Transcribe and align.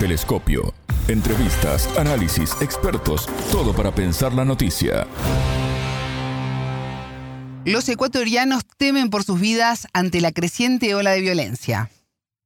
Telescopio. 0.00 0.72
Entrevistas, 1.08 1.86
análisis, 1.98 2.56
expertos, 2.62 3.28
todo 3.52 3.74
para 3.74 3.94
pensar 3.94 4.32
la 4.32 4.46
noticia. 4.46 5.06
Los 7.66 7.86
ecuatorianos 7.86 8.62
temen 8.78 9.10
por 9.10 9.24
sus 9.24 9.38
vidas 9.38 9.86
ante 9.92 10.22
la 10.22 10.32
creciente 10.32 10.94
ola 10.94 11.10
de 11.10 11.20
violencia. 11.20 11.90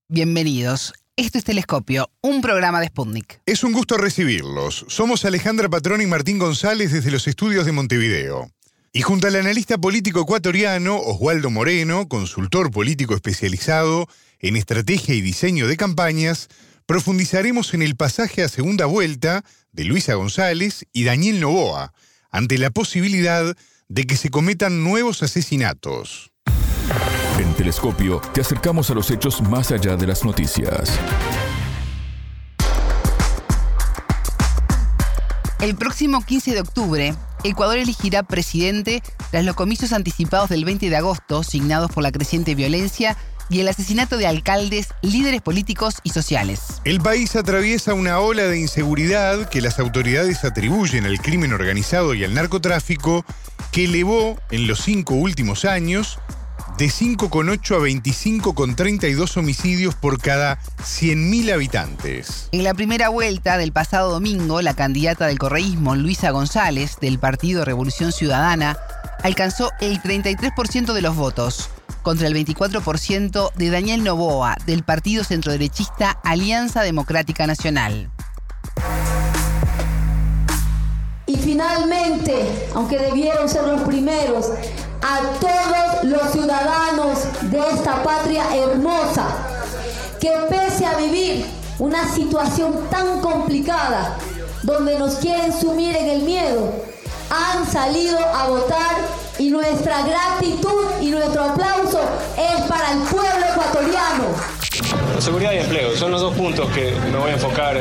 Bienvenidos. 0.08 0.94
Esto 1.14 1.38
es 1.38 1.44
Telescopio, 1.44 2.10
un 2.22 2.40
programa 2.42 2.80
de 2.80 2.88
Sputnik. 2.88 3.40
Es 3.46 3.62
un 3.62 3.72
gusto 3.72 3.98
recibirlos. 3.98 4.84
Somos 4.88 5.24
Alejandra 5.24 5.68
Patrón 5.68 6.00
y 6.00 6.06
Martín 6.06 6.40
González 6.40 6.90
desde 6.90 7.12
los 7.12 7.28
estudios 7.28 7.66
de 7.66 7.70
Montevideo. 7.70 8.50
Y 8.92 9.02
junto 9.02 9.28
al 9.28 9.36
analista 9.36 9.78
político 9.78 10.22
ecuatoriano 10.22 10.98
Oswaldo 10.98 11.50
Moreno, 11.50 12.08
consultor 12.08 12.72
político 12.72 13.14
especializado 13.14 14.08
en 14.40 14.56
estrategia 14.56 15.14
y 15.14 15.20
diseño 15.20 15.68
de 15.68 15.76
campañas, 15.76 16.48
profundizaremos 16.86 17.74
en 17.74 17.82
el 17.82 17.96
pasaje 17.96 18.42
a 18.42 18.48
segunda 18.48 18.86
vuelta 18.86 19.44
de 19.72 19.84
Luisa 19.84 20.14
González 20.14 20.86
y 20.92 21.04
Daniel 21.04 21.40
Novoa, 21.40 21.92
ante 22.30 22.58
la 22.58 22.70
posibilidad 22.70 23.56
de 23.88 24.04
que 24.04 24.16
se 24.16 24.30
cometan 24.30 24.84
nuevos 24.84 25.22
asesinatos. 25.22 26.32
En 27.38 27.52
Telescopio 27.54 28.20
te 28.32 28.40
acercamos 28.40 28.90
a 28.90 28.94
los 28.94 29.10
hechos 29.10 29.40
más 29.42 29.72
allá 29.72 29.96
de 29.96 30.06
las 30.06 30.24
noticias. 30.24 30.98
El 35.60 35.76
próximo 35.76 36.22
15 36.22 36.52
de 36.52 36.60
octubre, 36.60 37.14
Ecuador 37.42 37.78
elegirá 37.78 38.22
presidente 38.22 39.02
tras 39.30 39.44
los 39.44 39.56
comicios 39.56 39.92
anticipados 39.92 40.50
del 40.50 40.64
20 40.64 40.90
de 40.90 40.96
agosto, 40.96 41.42
signados 41.42 41.90
por 41.90 42.02
la 42.02 42.12
creciente 42.12 42.54
violencia 42.54 43.16
y 43.48 43.60
el 43.60 43.68
asesinato 43.68 44.16
de 44.16 44.26
alcaldes, 44.26 44.88
líderes 45.02 45.42
políticos 45.42 45.96
y 46.02 46.10
sociales. 46.10 46.60
El 46.84 47.00
país 47.00 47.36
atraviesa 47.36 47.94
una 47.94 48.18
ola 48.18 48.44
de 48.44 48.58
inseguridad 48.58 49.48
que 49.48 49.60
las 49.60 49.78
autoridades 49.78 50.44
atribuyen 50.44 51.04
al 51.04 51.20
crimen 51.20 51.52
organizado 51.52 52.14
y 52.14 52.24
al 52.24 52.34
narcotráfico, 52.34 53.24
que 53.72 53.84
elevó 53.84 54.38
en 54.50 54.66
los 54.66 54.80
cinco 54.80 55.14
últimos 55.14 55.64
años 55.64 56.18
de 56.78 56.86
5,8 56.86 57.76
a 57.76 57.78
25,32 57.78 59.36
homicidios 59.36 59.94
por 59.94 60.20
cada 60.20 60.58
100.000 60.80 61.52
habitantes. 61.52 62.48
En 62.52 62.64
la 62.64 62.74
primera 62.74 63.08
vuelta 63.08 63.58
del 63.58 63.72
pasado 63.72 64.10
domingo, 64.10 64.60
la 64.60 64.74
candidata 64.74 65.26
del 65.26 65.38
correísmo, 65.38 65.94
Luisa 65.94 66.30
González, 66.30 66.96
del 67.00 67.18
Partido 67.18 67.64
Revolución 67.64 68.12
Ciudadana, 68.12 68.76
alcanzó 69.22 69.70
el 69.80 70.02
33% 70.02 70.92
de 70.92 71.02
los 71.02 71.14
votos, 71.16 71.70
contra 72.04 72.28
el 72.28 72.34
24% 72.34 73.52
de 73.54 73.70
Daniel 73.70 74.04
Novoa, 74.04 74.56
del 74.66 74.84
partido 74.84 75.24
centroderechista 75.24 76.10
Alianza 76.22 76.82
Democrática 76.82 77.48
Nacional. 77.48 78.10
Y 81.26 81.36
finalmente, 81.36 82.68
aunque 82.74 82.98
debieron 82.98 83.48
ser 83.48 83.64
los 83.64 83.80
primeros, 83.82 84.50
a 85.02 85.20
todos 85.40 86.04
los 86.04 86.30
ciudadanos 86.30 87.18
de 87.50 87.58
esta 87.58 88.02
patria 88.02 88.44
hermosa, 88.54 89.26
que 90.20 90.30
pese 90.50 90.86
a 90.86 90.96
vivir 90.96 91.46
una 91.78 92.06
situación 92.14 92.88
tan 92.90 93.20
complicada, 93.20 94.16
donde 94.62 94.98
nos 94.98 95.16
quieren 95.16 95.52
sumir 95.52 95.96
en 95.96 96.08
el 96.10 96.22
miedo, 96.22 96.70
han 97.30 97.66
salido 97.66 98.18
a 98.18 98.48
votar 98.48 99.23
y 99.38 99.50
nuestra 99.50 100.02
gratitud 100.02 100.84
y 101.00 101.10
nuestro 101.10 101.44
aplauso 101.44 102.00
es 102.38 102.62
para 102.68 102.92
el 102.92 102.98
pueblo 103.00 103.46
ecuatoriano. 103.52 104.54
Seguridad 105.18 105.52
y 105.52 105.58
empleo 105.58 105.96
son 105.96 106.10
los 106.10 106.20
dos 106.20 106.34
puntos 106.34 106.68
que 106.70 106.92
me 107.10 107.18
voy 107.18 107.30
a 107.30 107.34
enfocar 107.34 107.80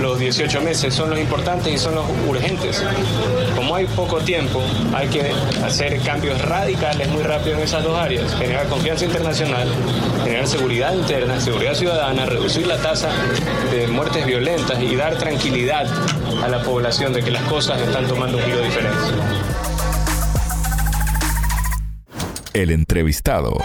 los 0.00 0.18
18 0.18 0.60
meses, 0.60 0.92
son 0.92 1.10
los 1.10 1.18
importantes 1.18 1.72
y 1.72 1.78
son 1.78 1.94
los 1.94 2.04
urgentes. 2.28 2.82
Como 3.56 3.74
hay 3.74 3.86
poco 3.86 4.18
tiempo, 4.18 4.60
hay 4.92 5.08
que 5.08 5.32
hacer 5.64 6.00
cambios 6.02 6.40
radicales 6.42 7.08
muy 7.08 7.22
rápido 7.22 7.56
en 7.56 7.62
esas 7.62 7.82
dos 7.82 7.96
áreas, 7.96 8.34
generar 8.34 8.66
confianza 8.68 9.04
internacional, 9.04 9.68
generar 10.24 10.46
seguridad 10.46 10.92
interna, 10.94 11.40
seguridad 11.40 11.74
ciudadana, 11.74 12.26
reducir 12.26 12.66
la 12.66 12.76
tasa 12.78 13.10
de 13.70 13.86
muertes 13.86 14.26
violentas 14.26 14.80
y 14.82 14.94
dar 14.96 15.16
tranquilidad 15.16 15.86
a 16.42 16.48
la 16.48 16.62
población 16.62 17.12
de 17.12 17.22
que 17.22 17.30
las 17.30 17.44
cosas 17.44 17.80
están 17.80 18.06
tomando 18.06 18.38
un 18.38 18.44
giro 18.44 18.60
diferente. 18.60 19.51
El 22.54 22.70
entrevistado. 22.70 23.56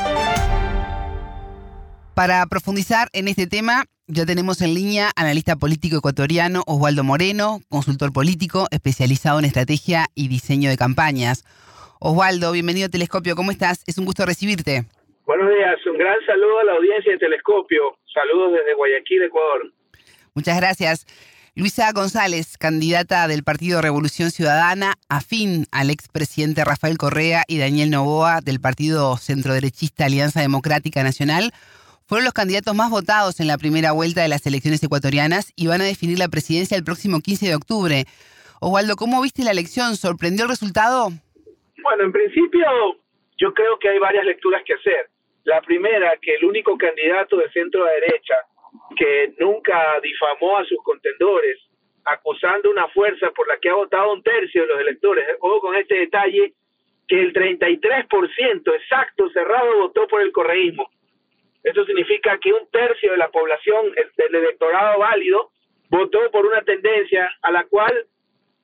Para 2.16 2.46
profundizar 2.46 3.10
en 3.12 3.28
este 3.28 3.46
tema, 3.46 3.84
ya 4.08 4.26
tenemos 4.26 4.62
en 4.62 4.74
línea 4.74 5.12
analista 5.18 5.58
político 5.58 5.98
ecuatoriano 5.98 6.64
Osvaldo 6.66 7.04
Moreno, 7.04 7.60
consultor 7.68 8.14
político 8.14 8.68
especializado 8.72 9.40
en 9.40 9.46
estrategia 9.46 10.06
y 10.16 10.30
diseño 10.30 10.70
de 10.70 10.78
campañas. 10.78 11.44
Osvaldo, 12.00 12.54
bienvenido 12.54 12.88
a 12.88 12.90
Telescopio, 12.90 13.36
¿cómo 13.36 13.52
estás? 13.52 13.84
Es 13.88 13.98
un 13.98 14.06
gusto 14.06 14.26
recibirte. 14.26 14.86
Buenos 15.26 15.50
días, 15.50 15.86
un 15.86 15.98
gran 15.98 16.18
saludo 16.26 16.60
a 16.60 16.64
la 16.64 16.72
audiencia 16.74 17.12
de 17.12 17.18
Telescopio. 17.18 17.98
Saludos 18.14 18.54
desde 18.54 18.74
Guayaquil, 18.74 19.24
Ecuador. 19.24 19.74
Muchas 20.34 20.56
gracias. 20.62 21.06
Luisa 21.58 21.92
González, 21.92 22.56
candidata 22.56 23.28
del 23.28 23.44
Partido 23.44 23.82
Revolución 23.82 24.30
Ciudadana, 24.30 24.94
afín 25.10 25.66
al 25.72 25.90
expresidente 25.90 26.64
Rafael 26.64 27.00
Correa 27.00 27.46
y 27.48 27.58
Daniel 27.58 27.90
Novoa 27.90 28.42
del 28.46 28.62
Partido 28.62 29.18
Centroderechista 29.18 30.06
Alianza 30.06 30.40
Democrática 30.40 31.02
Nacional, 31.02 31.50
fueron 32.06 32.26
los 32.26 32.36
candidatos 32.36 32.76
más 32.76 32.92
votados 32.92 33.40
en 33.40 33.48
la 33.48 33.58
primera 33.58 33.92
vuelta 33.92 34.22
de 34.22 34.28
las 34.28 34.46
elecciones 34.46 34.84
ecuatorianas 34.84 35.52
y 35.56 35.66
van 35.66 35.82
a 35.82 35.86
definir 35.86 36.20
la 36.20 36.28
presidencia 36.28 36.78
el 36.78 36.84
próximo 36.84 37.22
15 37.22 37.48
de 37.48 37.56
octubre. 37.56 38.06
Osvaldo, 38.62 38.96
¿cómo 38.96 39.20
viste 39.24 39.44
la 39.44 39.50
elección? 39.50 39.96
¿Sorprendió 39.96 40.44
el 40.44 40.52
resultado? 40.52 41.10
Bueno, 41.82 42.04
en 42.04 42.12
principio 42.12 42.68
yo 43.40 43.52
creo 43.56 43.80
que 43.80 43.90
hay 43.90 43.98
varias 43.98 44.26
lecturas 44.26 44.62
que 44.64 44.76
hacer. 44.76 45.10
La 45.44 45.60
primera, 45.62 46.14
que 46.22 46.36
el 46.36 46.46
único 46.46 46.78
candidato 46.78 47.36
de 47.38 47.50
centro 47.50 47.84
derecha 47.84 48.36
que 48.96 49.34
nunca 49.40 50.00
difamó 50.02 50.58
a 50.58 50.66
sus 50.66 50.82
contendores, 50.84 51.58
acusando 52.06 52.72
una 52.72 52.88
fuerza 52.90 53.32
por 53.32 53.48
la 53.48 53.58
que 53.58 53.70
ha 53.70 53.76
votado 53.76 54.14
un 54.14 54.24
tercio 54.24 54.62
de 54.62 54.68
los 54.68 54.80
electores. 54.80 55.28
Ojo 55.40 55.62
con 55.62 55.76
este 55.76 55.96
detalle, 55.96 56.54
que 57.08 57.22
el 57.22 57.34
33% 57.34 58.76
exacto 58.76 59.30
cerrado 59.30 59.80
votó 59.80 60.08
por 60.08 60.22
el 60.22 60.32
correísmo. 60.32 60.90
Eso 61.64 61.86
significa 61.86 62.38
que 62.40 62.54
un 62.54 62.70
tercio 62.70 63.12
de 63.12 63.18
la 63.18 63.30
población 63.30 63.94
del 64.18 64.36
electorado 64.36 65.00
válido 65.00 65.52
votó 65.90 66.30
por 66.32 66.46
una 66.46 66.62
tendencia 66.62 67.30
a 67.42 67.52
la 67.52 67.66
cual 67.66 68.06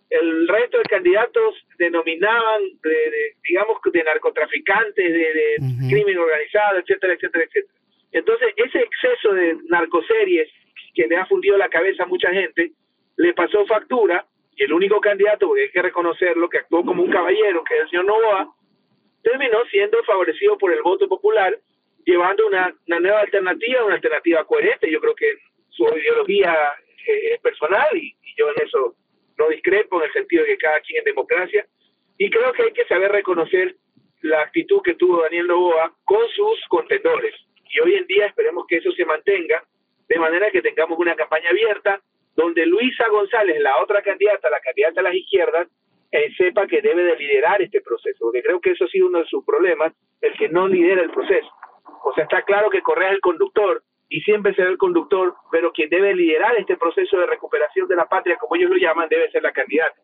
el 0.09 0.47
resto 0.47 0.77
de 0.77 0.83
candidatos 0.83 1.55
denominaban, 1.79 2.61
de, 2.83 3.35
digamos, 3.47 3.77
de 3.91 4.03
narcotraficantes, 4.03 5.13
de, 5.13 5.55
crimen 5.89 6.17
organizado, 6.17 6.79
etcétera, 6.79 7.13
etcétera, 7.13 7.45
etcétera. 7.45 7.73
Entonces, 8.13 8.53
ese 8.55 8.79
exceso 8.79 9.33
de 9.33 9.57
narcoseries 9.69 10.47
que 10.93 11.07
le 11.07 11.17
ha 11.17 11.25
fundido 11.25 11.57
la 11.57 11.67
cabeza 11.67 12.03
a 12.03 12.07
mucha 12.07 12.31
gente, 12.31 12.71
le 13.17 13.33
pasó 13.33 13.65
factura 13.65 14.25
y 14.55 14.63
el 14.63 14.73
único 14.73 15.01
candidato, 15.01 15.47
porque 15.47 15.63
hay 15.63 15.71
que 15.71 15.81
reconocerlo, 15.81 16.47
que 16.47 16.59
actuó 16.59 16.85
como 16.85 17.01
un 17.01 17.11
caballero, 17.11 17.63
que 17.63 17.75
es 17.75 17.81
el 17.81 17.89
señor 17.89 18.05
Novoa, 18.05 18.53
terminó 19.23 19.65
siendo 19.65 20.03
favorecido 20.03 20.57
por 20.59 20.71
el 20.71 20.83
voto 20.83 21.07
popular, 21.07 21.57
llevando 22.05 22.45
una, 22.45 22.75
nueva 22.85 23.21
alternativa, 23.21 23.83
una 23.83 23.95
alternativa 23.95 24.45
coherente. 24.45 24.91
Yo 24.91 25.01
creo 25.01 25.15
que 25.15 25.33
su 25.69 25.83
ideología 25.83 26.55
eh, 27.07 27.33
es 27.33 27.41
personal 27.41 27.97
y, 27.97 28.15
y 28.21 28.35
yo 28.37 28.49
en 28.51 28.67
eso 28.67 28.95
no 29.39 29.49
discrepo, 29.49 29.99
en 29.99 30.07
el 30.07 30.13
sentido 30.13 30.43
de 30.43 30.49
que 30.49 30.57
cada 30.57 30.79
quien 30.81 30.99
es 30.99 31.05
democracia. 31.05 31.65
Y 32.19 32.29
creo 32.29 32.53
que 32.53 32.63
hay 32.63 32.73
que 32.73 32.85
saber 32.85 33.11
reconocer 33.11 33.75
la 34.21 34.41
actitud 34.41 34.81
que 34.83 34.93
tuvo 34.93 35.23
Daniel 35.23 35.47
Novoa 35.47 35.91
con 36.03 36.27
sus 36.29 36.63
contendores 36.69 37.33
y 37.73 37.79
hoy 37.79 37.95
en 37.95 38.05
día 38.05 38.27
esperemos 38.27 38.65
que 38.67 38.77
eso 38.77 38.91
se 38.91 39.05
mantenga, 39.05 39.63
de 40.07 40.19
manera 40.19 40.51
que 40.51 40.61
tengamos 40.61 40.97
una 40.99 41.15
campaña 41.15 41.49
abierta 41.49 41.99
donde 42.35 42.65
Luisa 42.65 43.07
González, 43.09 43.59
la 43.61 43.81
otra 43.81 44.01
candidata, 44.01 44.49
la 44.49 44.59
candidata 44.59 45.01
a 45.01 45.03
las 45.03 45.15
izquierdas, 45.15 45.67
eh, 46.11 46.31
sepa 46.37 46.67
que 46.67 46.81
debe 46.81 47.03
de 47.03 47.15
liderar 47.15 47.61
este 47.61 47.81
proceso, 47.81 48.17
porque 48.19 48.43
creo 48.43 48.61
que 48.61 48.71
eso 48.71 48.85
ha 48.85 48.87
sido 48.87 49.07
uno 49.07 49.19
de 49.19 49.25
sus 49.25 49.43
problemas, 49.43 49.93
el 50.21 50.33
que 50.33 50.49
no 50.49 50.67
lidera 50.67 51.01
el 51.01 51.09
proceso. 51.09 51.49
O 52.03 52.13
sea, 52.13 52.25
está 52.25 52.43
claro 52.43 52.69
que 52.69 52.81
Correa 52.81 53.09
es 53.09 53.15
el 53.15 53.21
conductor 53.21 53.83
y 54.09 54.21
siempre 54.21 54.53
será 54.53 54.69
el 54.69 54.77
conductor, 54.77 55.35
pero 55.51 55.71
quien 55.71 55.89
debe 55.89 56.13
liderar 56.13 56.55
este 56.57 56.77
proceso 56.77 57.17
de 57.17 57.25
recuperación 57.25 57.87
de 57.87 57.95
la 57.95 58.05
patria, 58.05 58.37
como 58.37 58.55
ellos 58.55 58.69
lo 58.69 58.77
llaman, 58.77 59.09
debe 59.09 59.31
ser 59.31 59.41
la 59.41 59.51
candidata. 59.51 59.95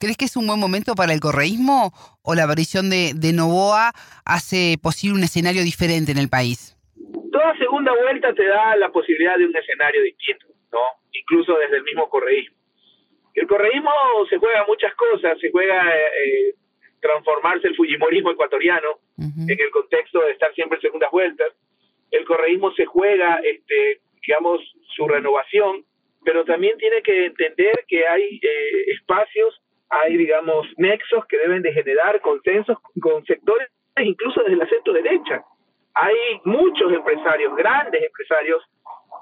¿Crees 0.00 0.16
que 0.16 0.24
es 0.24 0.36
un 0.36 0.46
buen 0.46 0.58
momento 0.58 0.94
para 0.94 1.12
el 1.12 1.20
correísmo 1.20 1.92
o 2.22 2.34
la 2.34 2.44
aparición 2.44 2.90
de, 2.90 3.12
de 3.14 3.32
Novoa 3.32 3.92
hace 4.24 4.78
posible 4.82 5.18
un 5.18 5.24
escenario 5.24 5.62
diferente 5.62 6.10
en 6.10 6.18
el 6.18 6.28
país? 6.28 6.73
Toda 7.34 7.58
segunda 7.58 7.92
vuelta 7.92 8.32
te 8.32 8.46
da 8.46 8.76
la 8.76 8.90
posibilidad 8.92 9.36
de 9.36 9.46
un 9.46 9.56
escenario 9.56 10.02
distinto, 10.02 10.46
¿no? 10.72 10.80
Incluso 11.12 11.56
desde 11.58 11.78
el 11.78 11.82
mismo 11.82 12.08
correísmo. 12.08 12.56
El 13.34 13.48
correísmo 13.48 13.90
se 14.30 14.38
juega 14.38 14.64
muchas 14.66 14.94
cosas, 14.94 15.38
se 15.40 15.50
juega 15.50 15.92
eh, 15.96 16.54
transformarse 17.00 17.66
el 17.66 17.74
fujimorismo 17.74 18.30
ecuatoriano 18.30 19.00
en 19.18 19.60
el 19.60 19.70
contexto 19.70 20.20
de 20.20 20.30
estar 20.30 20.54
siempre 20.54 20.76
en 20.76 20.82
segundas 20.82 21.10
vueltas. 21.10 21.52
El 22.12 22.24
correísmo 22.24 22.72
se 22.74 22.86
juega, 22.86 23.40
este, 23.42 24.00
digamos, 24.22 24.60
su 24.94 25.08
renovación 25.08 25.84
pero 26.24 26.44
también 26.44 26.76
tiene 26.78 27.02
que 27.02 27.26
entender 27.26 27.84
que 27.86 28.06
hay 28.06 28.40
eh, 28.42 28.92
espacios, 28.94 29.60
hay, 29.90 30.16
digamos, 30.16 30.66
nexos 30.78 31.24
que 31.26 31.36
deben 31.38 31.62
de 31.62 31.72
generar 31.72 32.20
consensos 32.20 32.78
con 33.00 33.24
sectores, 33.26 33.68
incluso 33.98 34.42
desde 34.42 34.56
la 34.56 34.68
centro 34.68 34.92
derecha. 34.94 35.44
Hay 35.94 36.40
muchos 36.44 36.92
empresarios, 36.92 37.54
grandes 37.56 38.02
empresarios, 38.02 38.62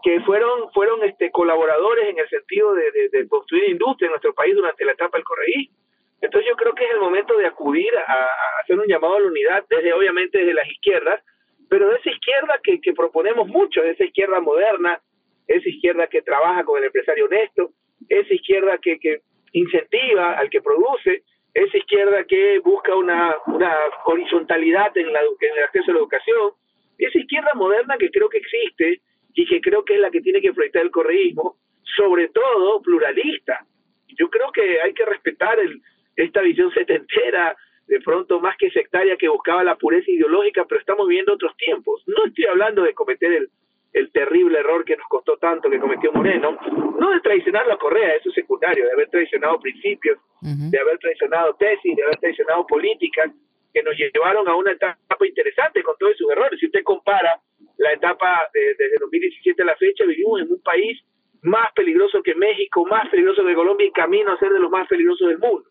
que 0.02 0.20
fueron 0.22 0.70
fueron 0.72 1.02
este 1.04 1.30
colaboradores 1.30 2.08
en 2.08 2.18
el 2.18 2.28
sentido 2.28 2.74
de, 2.74 3.28
construir 3.28 3.70
industria 3.70 4.06
en 4.06 4.12
nuestro 4.12 4.34
país 4.34 4.54
durante 4.54 4.84
la 4.84 4.92
etapa 4.92 5.16
del 5.16 5.24
correísmo. 5.24 5.76
Entonces 6.20 6.48
yo 6.48 6.56
creo 6.56 6.74
que 6.74 6.84
es 6.84 6.90
el 6.92 7.00
momento 7.00 7.36
de 7.36 7.46
acudir 7.46 7.90
a, 7.96 8.28
hacer 8.62 8.78
un 8.78 8.86
llamado 8.86 9.16
a 9.16 9.20
la 9.20 9.26
unidad, 9.26 9.64
desde 9.68 9.92
obviamente 9.92 10.38
desde 10.38 10.54
las 10.54 10.68
izquierdas, 10.68 11.22
pero 11.68 11.88
de 11.88 11.96
esa 11.96 12.10
izquierda 12.10 12.60
que, 12.62 12.92
proponemos 12.94 13.48
mucho, 13.48 13.82
de 13.82 13.90
esa 13.90 14.04
izquierda 14.04 14.40
moderna, 14.40 15.00
esa 15.46 15.68
izquierda 15.68 16.06
que 16.06 16.22
trabaja 16.22 16.64
con 16.64 16.78
el 16.78 16.84
empresario 16.84 17.26
honesto, 17.26 17.70
esa 18.08 18.34
izquierda 18.34 18.78
que, 18.78 19.20
incentiva 19.52 20.32
al 20.38 20.48
que 20.50 20.62
produce, 20.62 21.22
esa 21.54 21.76
izquierda 21.76 22.24
que 22.24 22.60
busca 22.60 22.94
una, 22.94 23.36
una 23.46 23.76
horizontalidad 24.06 24.96
en, 24.96 25.12
la, 25.12 25.20
en 25.20 25.56
el 25.56 25.64
acceso 25.64 25.90
a 25.90 25.94
la 25.94 26.00
educación, 26.00 26.52
esa 26.98 27.18
izquierda 27.18 27.50
moderna 27.54 27.96
que 27.98 28.10
creo 28.10 28.28
que 28.28 28.38
existe 28.38 29.00
y 29.34 29.46
que 29.46 29.60
creo 29.60 29.84
que 29.84 29.94
es 29.94 30.00
la 30.00 30.10
que 30.10 30.20
tiene 30.20 30.40
que 30.40 30.52
proyectar 30.52 30.82
el 30.82 30.90
correísmo, 30.90 31.56
sobre 31.96 32.28
todo 32.28 32.80
pluralista. 32.82 33.64
Yo 34.08 34.28
creo 34.28 34.52
que 34.52 34.80
hay 34.80 34.92
que 34.92 35.04
respetar 35.04 35.58
el, 35.58 35.80
esta 36.16 36.42
visión 36.42 36.72
setentera, 36.72 37.56
de 37.86 38.00
pronto 38.00 38.40
más 38.40 38.56
que 38.56 38.70
sectaria, 38.70 39.16
que 39.16 39.28
buscaba 39.28 39.64
la 39.64 39.76
pureza 39.76 40.10
ideológica, 40.10 40.64
pero 40.68 40.80
estamos 40.80 41.08
viviendo 41.08 41.34
otros 41.34 41.56
tiempos. 41.56 42.02
No 42.06 42.26
estoy 42.26 42.44
hablando 42.46 42.82
de 42.82 42.94
cometer 42.94 43.32
el, 43.32 43.50
el 43.92 44.10
terrible 44.12 44.58
error 44.58 44.84
que 44.84 44.96
nos 44.96 45.06
costó 45.08 45.36
tanto 45.36 45.68
que 45.68 45.78
cometió 45.78 46.12
Moreno, 46.12 46.58
no 46.98 47.10
de 47.10 47.20
traicionar 47.20 47.66
la 47.66 47.76
Correa, 47.76 48.14
eso 48.14 48.30
es 48.30 48.34
secundario, 48.34 48.86
de 48.86 48.92
haber 48.92 49.08
traicionado 49.08 49.60
principios, 49.60 50.18
de 50.40 50.78
haber 50.78 50.98
traicionado 50.98 51.54
tesis, 51.54 51.96
de 51.96 52.02
haber 52.02 52.16
traicionado 52.16 52.66
políticas 52.66 53.30
que 53.72 53.82
nos 53.82 53.96
llevaron 53.96 54.48
a 54.48 54.54
una 54.54 54.72
etapa 54.72 54.98
interesante 55.26 55.82
con 55.82 55.96
todos 55.98 56.16
sus 56.16 56.30
errores. 56.30 56.58
Si 56.58 56.66
usted 56.66 56.82
compara 56.82 57.40
la 57.78 57.92
etapa 57.92 58.48
de, 58.52 58.74
desde 58.78 58.98
2017 59.00 59.62
a 59.62 59.66
la 59.66 59.76
fecha, 59.76 60.04
vivimos 60.04 60.40
en 60.40 60.52
un 60.52 60.62
país 60.62 61.00
más 61.42 61.72
peligroso 61.72 62.22
que 62.22 62.34
México, 62.34 62.86
más 62.86 63.08
peligroso 63.08 63.44
que 63.44 63.54
Colombia 63.54 63.86
y 63.86 63.92
camino 63.92 64.32
a 64.32 64.38
ser 64.38 64.52
de 64.52 64.60
los 64.60 64.70
más 64.70 64.86
peligrosos 64.88 65.28
del 65.28 65.38
mundo. 65.38 65.64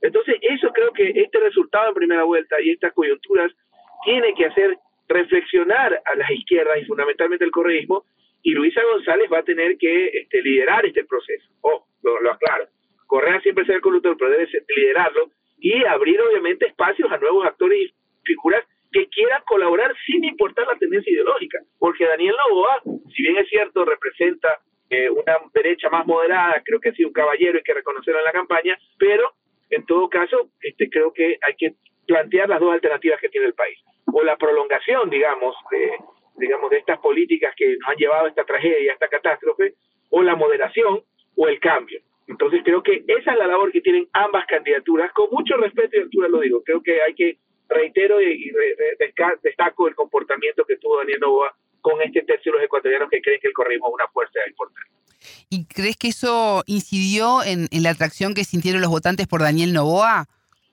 Entonces, 0.00 0.36
eso 0.42 0.70
creo 0.72 0.92
que 0.92 1.12
este 1.14 1.38
resultado 1.40 1.88
en 1.88 1.94
primera 1.94 2.24
vuelta 2.24 2.60
y 2.60 2.70
estas 2.70 2.92
coyunturas 2.92 3.52
tiene 4.04 4.34
que 4.34 4.46
hacer 4.46 4.76
reflexionar 5.08 6.02
a 6.04 6.14
las 6.16 6.30
izquierdas 6.30 6.78
y 6.80 6.84
fundamentalmente 6.84 7.44
el 7.44 7.50
correísmo, 7.50 8.04
y 8.42 8.52
Luisa 8.52 8.82
González 8.92 9.30
va 9.32 9.38
a 9.38 9.44
tener 9.44 9.78
que 9.78 10.08
este, 10.08 10.42
liderar 10.42 10.84
este 10.84 11.04
proceso. 11.04 11.48
Oh, 11.62 11.86
lo, 12.02 12.20
lo 12.20 12.32
aclaro. 12.32 12.66
Correa 13.06 13.40
siempre 13.40 13.64
será 13.64 13.76
el 13.76 13.82
conductor, 13.82 14.16
pero 14.18 14.30
debe 14.30 14.48
liderarlo 14.76 15.30
y 15.64 15.82
abrir 15.86 16.20
obviamente 16.20 16.66
espacios 16.66 17.10
a 17.10 17.16
nuevos 17.16 17.46
actores 17.46 17.78
y 17.78 17.94
figuras 18.22 18.62
que 18.92 19.08
quieran 19.08 19.42
colaborar 19.46 19.94
sin 20.04 20.22
importar 20.22 20.66
la 20.66 20.76
tendencia 20.76 21.10
ideológica, 21.10 21.58
porque 21.78 22.04
Daniel 22.04 22.36
Novoa, 22.48 22.82
si 22.84 23.22
bien 23.22 23.38
es 23.38 23.48
cierto, 23.48 23.82
representa 23.86 24.60
eh, 24.90 25.08
una 25.08 25.38
derecha 25.54 25.88
más 25.88 26.06
moderada, 26.06 26.60
creo 26.62 26.80
que 26.80 26.90
ha 26.90 26.92
sido 26.92 27.08
un 27.08 27.14
caballero, 27.14 27.56
hay 27.56 27.64
que 27.64 27.72
reconocerlo 27.72 28.20
en 28.20 28.26
la 28.26 28.32
campaña, 28.32 28.78
pero 28.98 29.32
en 29.70 29.86
todo 29.86 30.10
caso, 30.10 30.50
este, 30.60 30.90
creo 30.90 31.14
que 31.14 31.38
hay 31.40 31.56
que 31.56 31.72
plantear 32.06 32.46
las 32.50 32.60
dos 32.60 32.74
alternativas 32.74 33.18
que 33.18 33.30
tiene 33.30 33.46
el 33.46 33.54
país, 33.54 33.78
o 34.12 34.22
la 34.22 34.36
prolongación, 34.36 35.08
digamos, 35.08 35.56
de, 35.70 35.92
digamos, 36.36 36.70
de 36.70 36.76
estas 36.76 36.98
políticas 36.98 37.54
que 37.56 37.78
nos 37.78 37.88
han 37.88 37.96
llevado 37.96 38.26
a 38.26 38.28
esta 38.28 38.44
tragedia, 38.44 38.90
a 38.90 38.94
esta 38.94 39.08
catástrofe, 39.08 39.72
o 40.10 40.22
la 40.22 40.36
moderación 40.36 41.02
o 41.36 41.48
el 41.48 41.58
cambio. 41.58 42.02
Entonces 42.34 42.62
creo 42.64 42.82
que 42.82 43.04
esa 43.06 43.30
es 43.30 43.38
la 43.38 43.46
labor 43.46 43.70
que 43.70 43.80
tienen 43.80 44.08
ambas 44.12 44.44
candidaturas, 44.46 45.12
con 45.12 45.30
mucho 45.30 45.56
respeto 45.56 45.96
y 45.96 46.00
altura 46.00 46.26
lo 46.26 46.40
digo, 46.40 46.64
creo 46.64 46.82
que 46.82 47.00
hay 47.00 47.14
que 47.14 47.38
reitero 47.68 48.20
y, 48.20 48.50
destaco 49.40 49.86
el 49.86 49.94
comportamiento 49.94 50.64
que 50.64 50.76
tuvo 50.78 50.98
Daniel 50.98 51.20
Novoa 51.20 51.54
con 51.80 52.02
este 52.02 52.22
tercio 52.22 52.50
de 52.50 52.58
los 52.58 52.64
ecuatorianos 52.64 53.08
que 53.08 53.20
creen 53.20 53.38
que 53.40 53.46
el 53.46 53.54
correísmo 53.54 53.86
es 53.86 53.94
una 53.94 54.08
fuerza 54.08 54.40
importante. 54.48 54.90
¿Y 55.48 55.64
crees 55.66 55.96
que 55.96 56.08
eso 56.08 56.64
incidió 56.66 57.44
en, 57.44 57.68
la 57.70 57.90
atracción 57.90 58.34
que 58.34 58.42
sintieron 58.42 58.82
los 58.82 58.90
votantes 58.90 59.28
por 59.28 59.40
Daniel 59.40 59.72
Novoa? 59.72 60.26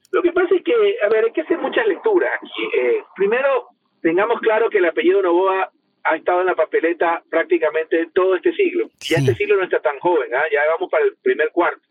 Lo 0.10 0.24
que 0.24 0.32
pasa 0.32 0.56
es 0.56 0.64
que, 0.64 0.74
a 0.74 1.10
ver, 1.10 1.26
hay 1.26 1.32
que 1.32 1.42
hacer 1.42 1.60
muchas 1.60 1.86
lecturas. 1.86 2.40
Eh, 2.74 3.04
primero, 3.16 3.68
tengamos 4.02 4.40
claro 4.42 4.68
que 4.72 4.80
el 4.80 4.86
apellido 4.86 5.22
Novoa 5.22 5.70
ha 6.04 6.16
estado 6.16 6.42
en 6.42 6.48
la 6.48 6.56
papeleta 6.56 7.24
prácticamente 7.30 8.10
todo 8.14 8.36
este 8.36 8.54
siglo. 8.54 8.90
Ya 9.00 9.18
este 9.18 9.36
siglo 9.36 9.58
no 9.58 9.64
está 9.64 9.80
tan 9.80 10.00
joven, 10.00 10.34
¿ah? 10.34 10.44
ya 10.52 10.62
vamos 10.74 10.90
para 10.90 11.06
el 11.06 11.16
primer 11.22 11.50
cuarto. 11.52 11.82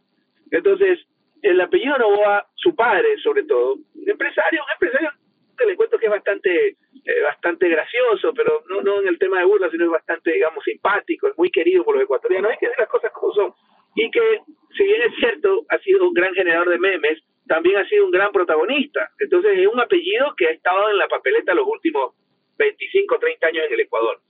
Entonces, 0.51 0.99
el 1.43 1.61
apellido 1.61 1.97
Novoa, 1.99 2.47
su 2.55 2.75
padre 2.75 3.17
sobre 3.23 3.45
todo, 3.45 3.75
un 3.75 4.11
empresario, 4.11 4.63
un 4.63 4.73
empresario 4.73 5.11
que 5.57 5.67
le 5.67 5.77
cuento 5.77 5.99
que 5.99 6.07
es 6.07 6.13
bastante 6.13 6.77
eh, 7.05 7.23
bastante 7.23 7.69
gracioso, 7.69 8.33
pero 8.35 8.63
no, 8.69 8.83
no 8.83 9.01
en 9.01 9.09
el 9.09 9.19
tema 9.19 9.39
de 9.39 9.47
burla, 9.47 9.71
sino 9.71 9.85
es 9.85 9.91
bastante, 9.91 10.33
digamos, 10.33 10.63
simpático, 10.65 11.29
es 11.29 11.39
muy 11.39 11.51
querido 11.51 11.83
por 11.83 11.95
los 11.95 12.05
ecuatorianos, 12.05 12.51
hay 12.51 12.59
que 12.59 12.67
decir 12.67 12.79
las 12.79 12.89
cosas 12.89 13.11
como 13.13 13.33
son. 13.33 13.55
Y 13.95 14.11
que, 14.11 14.41
si 14.77 14.85
bien 14.85 15.03
es 15.03 15.15
cierto, 15.19 15.65
ha 15.69 15.79
sido 15.79 16.07
un 16.07 16.15
gran 16.15 16.35
generador 16.35 16.69
de 16.69 16.79
memes, 16.79 17.23
también 17.47 17.79
ha 17.79 17.89
sido 17.89 18.05
un 18.05 18.11
gran 18.11 18.33
protagonista. 18.33 19.11
Entonces 19.19 19.59
es 19.59 19.67
un 19.67 19.81
apellido 19.81 20.35
que 20.37 20.47
ha 20.47 20.51
estado 20.51 20.91
en 20.91 20.99
la 20.99 21.09
papeleta 21.09 21.55
los 21.55 21.67
últimos 21.67 22.15
25, 22.61 23.19
30 23.19 23.47
años 23.47 23.65
en 23.67 23.73
el 23.75 23.81
Ecuador. 23.81 24.21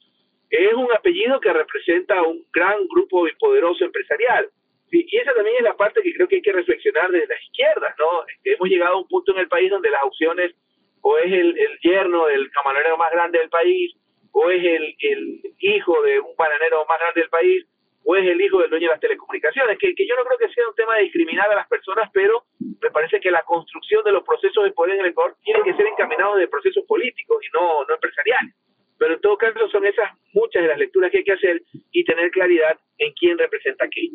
Es 0.49 0.73
un 0.75 0.91
apellido 0.93 1.39
que 1.41 1.53
representa 1.53 2.23
un 2.23 2.45
gran 2.53 2.87
grupo 2.89 3.29
y 3.29 3.35
poderoso 3.37 3.85
empresarial 3.85 4.51
y 4.93 5.17
esa 5.17 5.33
también 5.35 5.57
es 5.57 5.63
la 5.63 5.77
parte 5.77 6.03
que 6.03 6.13
creo 6.13 6.27
que 6.27 6.37
hay 6.37 6.43
que 6.43 6.53
reflexionar 6.53 7.11
desde 7.11 7.29
las 7.29 7.43
izquierdas, 7.43 7.95
¿no? 7.99 8.27
Este, 8.27 8.55
hemos 8.55 8.69
llegado 8.69 8.95
a 8.95 8.99
un 8.99 9.09
punto 9.09 9.33
en 9.33 9.39
el 9.39 9.49
país 9.49 9.71
donde 9.71 9.91
las 9.91 10.03
opciones 10.03 10.55
o 11.03 11.17
es 11.19 11.33
el, 11.33 11.57
yerno 11.83 12.27
del 12.27 12.51
camarero 12.51 12.97
más 12.99 13.11
grande 13.11 13.39
del 13.39 13.49
país, 13.49 13.95
o 14.33 14.51
es 14.51 14.63
el, 14.63 14.95
el, 14.99 15.41
hijo 15.61 16.03
de 16.03 16.21
un 16.21 16.37
bananero 16.37 16.85
más 16.87 16.99
grande 16.99 17.21
del 17.23 17.31
país, 17.31 17.67
o 18.05 18.17
es 18.17 18.27
el 18.27 18.41
hijo 18.41 18.61
del 18.61 18.71
dueño 18.71 18.89
de 18.89 18.95
las 18.95 19.01
telecomunicaciones, 19.01 19.79
que, 19.79 19.95
que 19.95 20.07
yo 20.07 20.15
no 20.17 20.25
creo 20.25 20.39
que 20.39 20.55
sea 20.55 20.69
un 20.69 20.75
tema 20.75 20.97
de 20.97 21.05
discriminar 21.05 21.51
a 21.51 21.55
las 21.55 21.69
personas, 21.69 22.11
pero 22.13 22.45
me 22.59 22.91
parece 22.91 23.21
que 23.21 23.31
la 23.31 23.43
construcción 23.43 24.03
de 24.05 24.13
los 24.13 24.25
procesos 24.25 24.65
de 24.65 24.73
poder 24.73 24.95
en 24.95 25.01
el 25.01 25.11
Ecuador 25.13 25.37
tiene 25.43 25.61
que 25.63 25.75
ser 25.75 25.87
encaminados 25.87 26.39
de 26.39 26.49
procesos 26.49 26.85
políticos 26.87 27.39
y 27.43 27.53
no, 27.57 27.85
no 27.85 27.95
empresariales. 27.95 28.55
Pero 28.99 29.15
en 29.15 29.21
todo 29.21 29.37
caso 29.39 29.69
son 29.71 29.87
esas 29.87 30.11
muchas 30.33 30.63
de 30.63 30.69
las 30.69 30.79
lecturas 30.79 31.11
que 31.11 31.19
hay 31.19 31.25
que 31.25 31.33
hacer 31.33 31.63
y 31.91 32.05
tener 32.05 32.31
claridad 32.31 32.79
en 32.99 33.13
quién 33.15 33.39
representa 33.39 33.89
qué. 33.89 34.11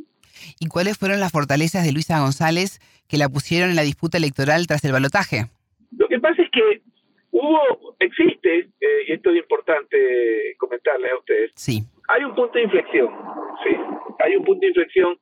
¿Y 0.60 0.68
cuáles 0.68 0.98
fueron 0.98 1.19
las 1.19 1.31
fortalezas 1.31 1.83
de 1.83 1.92
Luisa 1.92 2.19
González 2.19 2.80
que 3.09 3.18
la 3.18 3.30
pusieron 3.30 3.69
en 3.71 3.76
la 3.76 3.81
disputa 3.81 4.18
electoral 4.18 4.68
tras 4.68 4.83
el 4.86 4.92
balotaje? 4.92 5.45
Lo 5.98 6.07
que 6.07 6.19
pasa 6.19 6.42
es 6.42 6.50
que 6.52 6.81
hubo, 7.31 7.95
existe, 8.00 8.69
eh, 8.80 9.06
y 9.07 9.14
esto 9.14 9.31
es 9.31 9.38
importante 9.38 10.56
comentarles 10.57 11.12
a 11.12 11.18
ustedes, 11.18 11.52
sí. 11.56 11.83
Hay 12.07 12.24
un 12.24 12.35
punto 12.35 12.54
de 12.54 12.64
inflexión, 12.64 13.09
sí, 13.64 13.76
hay 14.19 14.35
un 14.35 14.44
punto 14.44 14.62
de 14.62 14.68
inflexión 14.68 15.18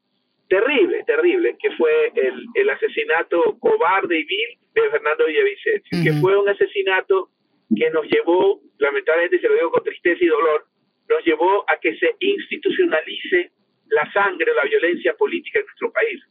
terrible, 0.48 1.04
terrible, 1.06 1.56
que 1.60 1.72
fue 1.72 2.12
el, 2.16 2.46
el 2.54 2.70
asesinato 2.70 3.58
cobarde 3.60 4.20
y 4.20 4.24
vil 4.24 4.58
de 4.74 4.90
Fernando 4.90 5.25
Villavicencio, 5.25 6.00
que 6.04 6.13
fue 6.20 6.38
un 6.38 6.50
asesinato 6.50 7.30
que 7.75 7.90
nos 7.90 8.06
llevó, 8.08 8.62
lamentablemente 8.78 9.40
se 9.40 9.48
lo 9.48 9.56
digo 9.56 9.72
con 9.72 9.84
tristeza 9.84 10.24
y 10.24 10.28
dolor, 10.28 10.66
nos 11.10 11.24
llevó 11.25 11.63
a 11.70 11.78
que 11.78 11.96
se 11.98 12.16
institucionalice 12.20 13.52
la 13.90 14.12
sangre, 14.12 14.54
la 14.54 14.63
violencia 14.63 15.13
política 15.16 15.60
en 15.60 15.66
nuestro 15.66 15.92
país. 15.92 16.22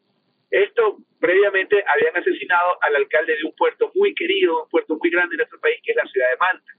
Esto 0.51 0.99
previamente 1.21 1.83
habían 1.87 2.17
asesinado 2.17 2.79
al 2.83 2.97
alcalde 2.97 3.37
de 3.37 3.45
un 3.45 3.55
puerto 3.55 3.91
muy 3.95 4.15
querido, 4.15 4.65
un 4.65 4.69
puerto 4.69 4.99
muy 5.01 5.11
grande 5.11 5.35
en 5.35 5.39
nuestro 5.39 5.61
país, 5.61 5.77
que 5.83 5.93
es 5.93 5.97
la 5.97 6.07
ciudad 6.07 6.31
de 6.31 6.37
Manta, 6.37 6.73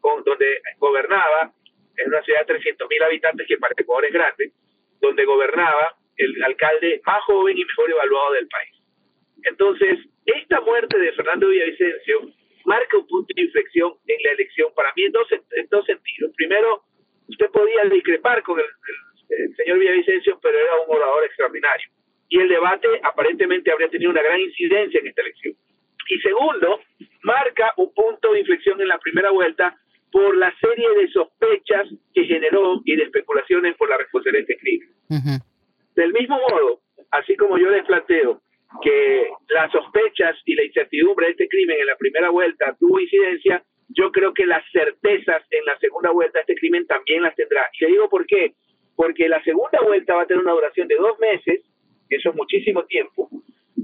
con, 0.00 0.24
donde 0.24 0.60
gobernaba, 0.78 1.52
en 2.00 2.08
una 2.08 2.22
ciudad 2.22 2.46
de 2.46 2.54
300.000 2.54 3.04
habitantes 3.04 3.46
que 3.46 3.56
para 3.58 3.74
Ecuador 3.76 4.04
es 4.06 4.12
grande, 4.12 4.52
donde 5.00 5.24
gobernaba 5.24 5.96
el 6.16 6.42
alcalde 6.42 7.00
más 7.06 7.22
joven 7.24 7.56
y 7.56 7.64
mejor 7.64 7.90
evaluado 7.90 8.32
del 8.34 8.48
país. 8.48 8.74
Entonces, 9.44 9.98
esta 10.26 10.60
muerte 10.60 10.98
de 10.98 11.12
Fernando 11.12 11.48
Villavicencio 11.48 12.30
marca 12.66 12.98
un 12.98 13.06
punto 13.06 13.32
de 13.34 13.42
inflexión 13.42 13.94
en 14.06 14.22
la 14.22 14.32
elección 14.32 14.68
para 14.74 14.92
mí 14.96 15.04
en 15.04 15.12
dos, 15.12 15.26
en 15.32 15.66
dos 15.70 15.86
sentidos. 15.86 16.32
Primero, 16.36 16.82
usted 17.28 17.50
podía 17.50 17.84
discrepar 17.84 18.42
con 18.42 18.60
el 18.60 18.66
el 19.30 19.54
señor 19.56 19.78
Villavicencio, 19.78 20.38
pero 20.42 20.58
era 20.58 20.80
un 20.86 20.96
orador 20.96 21.24
extraordinario. 21.24 21.88
Y 22.28 22.40
el 22.40 22.48
debate 22.48 22.88
aparentemente 23.02 23.72
habría 23.72 23.88
tenido 23.88 24.10
una 24.10 24.22
gran 24.22 24.40
incidencia 24.40 25.00
en 25.00 25.08
esta 25.08 25.22
elección. 25.22 25.54
Y 26.08 26.18
segundo, 26.20 26.80
marca 27.22 27.72
un 27.76 27.92
punto 27.94 28.32
de 28.32 28.40
inflexión 28.40 28.80
en 28.80 28.88
la 28.88 28.98
primera 28.98 29.30
vuelta 29.30 29.76
por 30.10 30.36
la 30.36 30.52
serie 30.60 30.88
de 31.00 31.08
sospechas 31.08 31.88
que 32.14 32.24
generó 32.24 32.80
y 32.84 32.96
de 32.96 33.04
especulaciones 33.04 33.76
por 33.76 33.88
la 33.88 33.98
responsabilidad 33.98 34.46
de 34.46 34.52
este 34.52 34.62
crimen. 34.62 35.40
Del 35.94 36.12
mismo 36.12 36.38
modo, 36.38 36.80
así 37.10 37.36
como 37.36 37.58
yo 37.58 37.70
les 37.70 37.84
planteo 37.84 38.40
que 38.82 39.28
las 39.48 39.70
sospechas 39.72 40.36
y 40.44 40.54
la 40.54 40.64
incertidumbre 40.64 41.26
de 41.26 41.32
este 41.32 41.48
crimen 41.48 41.80
en 41.80 41.86
la 41.86 41.96
primera 41.96 42.30
vuelta 42.30 42.76
tuvo 42.78 43.00
incidencia, 43.00 43.62
yo 43.88 44.12
creo 44.12 44.32
que 44.32 44.46
las 44.46 44.64
certezas 44.70 45.42
en 45.50 45.64
la 45.64 45.76
segunda 45.78 46.10
vuelta 46.10 46.38
de 46.38 46.42
este 46.42 46.54
crimen 46.54 46.86
también 46.86 47.22
las 47.22 47.34
tendrá. 47.34 47.68
Y 47.72 47.84
le 47.84 47.90
digo 47.90 48.08
por 48.08 48.26
qué 48.26 48.54
porque 49.00 49.30
la 49.30 49.42
segunda 49.44 49.80
vuelta 49.80 50.14
va 50.14 50.22
a 50.24 50.26
tener 50.26 50.42
una 50.42 50.52
duración 50.52 50.86
de 50.86 50.96
dos 50.96 51.18
meses, 51.18 51.64
que 52.06 52.16
eso 52.16 52.28
es 52.28 52.36
muchísimo 52.36 52.84
tiempo. 52.84 53.30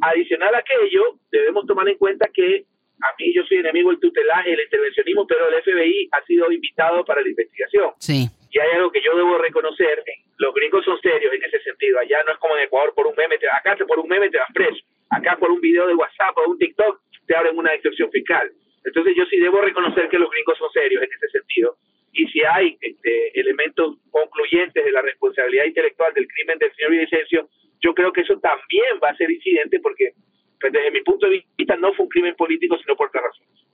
Adicional 0.02 0.54
a 0.54 0.59
aquello, 0.59 1.18
debemos 1.33 1.66
tomar 1.66 1.88
en 1.88 1.97
cuenta 1.97 2.28
que 2.35 2.66
a 3.02 3.14
mí 3.18 3.32
yo 3.34 3.44
soy 3.44 3.58
enemigo 3.58 3.90
del 3.90 4.00
tutelaje, 4.00 4.52
el 4.52 4.60
intervencionismo, 4.60 5.26
pero 5.26 5.48
el 5.48 5.62
FBI 5.62 6.08
ha 6.12 6.24
sido 6.24 6.50
invitado 6.50 7.04
para 7.04 7.20
la 7.20 7.28
investigación. 7.28 7.90
Sí. 7.98 8.28
Y 8.50 8.58
hay 8.58 8.70
algo 8.72 8.90
que 8.90 9.02
yo 9.02 9.16
debo 9.16 9.38
reconocer, 9.38 10.02
los 10.38 10.54
gringos 10.54 10.84
son 10.84 10.98
serios 11.00 11.32
en 11.32 11.42
ese 11.44 11.60
sentido. 11.60 11.98
Allá 11.98 12.22
no 12.26 12.32
es 12.32 12.38
como 12.38 12.56
en 12.56 12.64
Ecuador 12.64 12.94
por 12.94 13.06
un 13.06 13.14
meme, 13.16 13.38
te, 13.38 13.46
acá 13.48 13.76
por 13.86 13.98
un 13.98 14.08
meme 14.08 14.30
te 14.30 14.38
vas 14.38 14.52
preso. 14.52 14.82
Acá 15.10 15.36
por 15.36 15.50
un 15.50 15.60
video 15.60 15.86
de 15.86 15.94
WhatsApp 15.94 16.36
o 16.38 16.50
un 16.50 16.58
TikTok 16.58 17.00
te 17.26 17.36
abren 17.36 17.56
una 17.56 17.74
excepción 17.74 18.10
fiscal. 18.10 18.50
Entonces 18.84 19.14
yo 19.16 19.24
sí 19.26 19.38
debo 19.38 19.60
reconocer 19.60 20.08
que 20.08 20.18
los 20.18 20.30
gringos 20.30 20.58
son 20.58 20.70
serios 20.72 21.02
en 21.02 21.08
ese 21.10 21.28
sentido. 21.38 21.76
Y 22.12 22.26
si 22.28 22.42
hay 22.44 22.78
este, 22.80 23.38
elementos 23.38 23.98
concluyentes 24.10 24.84
de 24.84 24.90
la 24.90 25.02
responsabilidad 25.02 25.66
intelectual 25.66 26.14
del 26.14 26.26
crimen 26.28 26.58
del 26.58 26.72
señor 26.74 26.92
Vicencio, 26.92 27.48
yo 27.80 27.94
creo 27.94 28.12
que 28.12 28.22
eso 28.22 28.38
también 28.38 28.98
va 29.02 29.10
a 29.10 29.16
ser 29.16 29.30
incidente 29.30 29.80
porque 29.80 30.12
pues, 30.60 30.72
desde 30.72 30.90
mi 30.90 31.00
punto 31.02 31.26
de 31.28 31.44
vista 31.56 31.76
no 31.76 31.92
fue 31.94 32.04
un 32.04 32.10
crimen 32.10 32.34
político, 32.36 32.76
sino 32.78 32.96
por 32.96 33.08
otras 33.08 33.25
razones. 33.25 33.66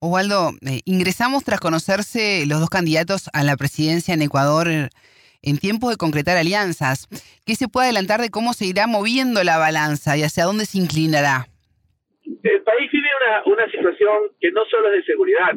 Osvaldo, 0.00 0.52
eh, 0.66 0.80
ingresamos 0.86 1.44
tras 1.44 1.60
conocerse 1.60 2.46
los 2.46 2.60
dos 2.60 2.70
candidatos 2.70 3.28
a 3.34 3.44
la 3.44 3.56
presidencia 3.56 4.14
en 4.14 4.22
Ecuador 4.22 4.68
en 5.42 5.58
tiempo 5.58 5.90
de 5.90 5.96
concretar 5.96 6.36
alianzas. 6.36 7.06
¿Qué 7.44 7.54
se 7.54 7.68
puede 7.68 7.86
adelantar 7.88 8.20
de 8.20 8.30
cómo 8.30 8.52
se 8.52 8.66
irá 8.66 8.86
moviendo 8.86 9.42
la 9.44 9.58
balanza 9.58 10.16
y 10.16 10.22
hacia 10.22 10.44
dónde 10.44 10.64
se 10.64 10.78
inclinará? 10.78 11.46
El 12.24 12.62
país 12.62 12.90
vive 12.90 13.08
una, 13.20 13.42
una 13.44 13.70
situación 13.70 14.32
que 14.40 14.50
no 14.52 14.64
solo 14.66 14.88
es 14.88 15.04
de 15.04 15.12
seguridad. 15.12 15.54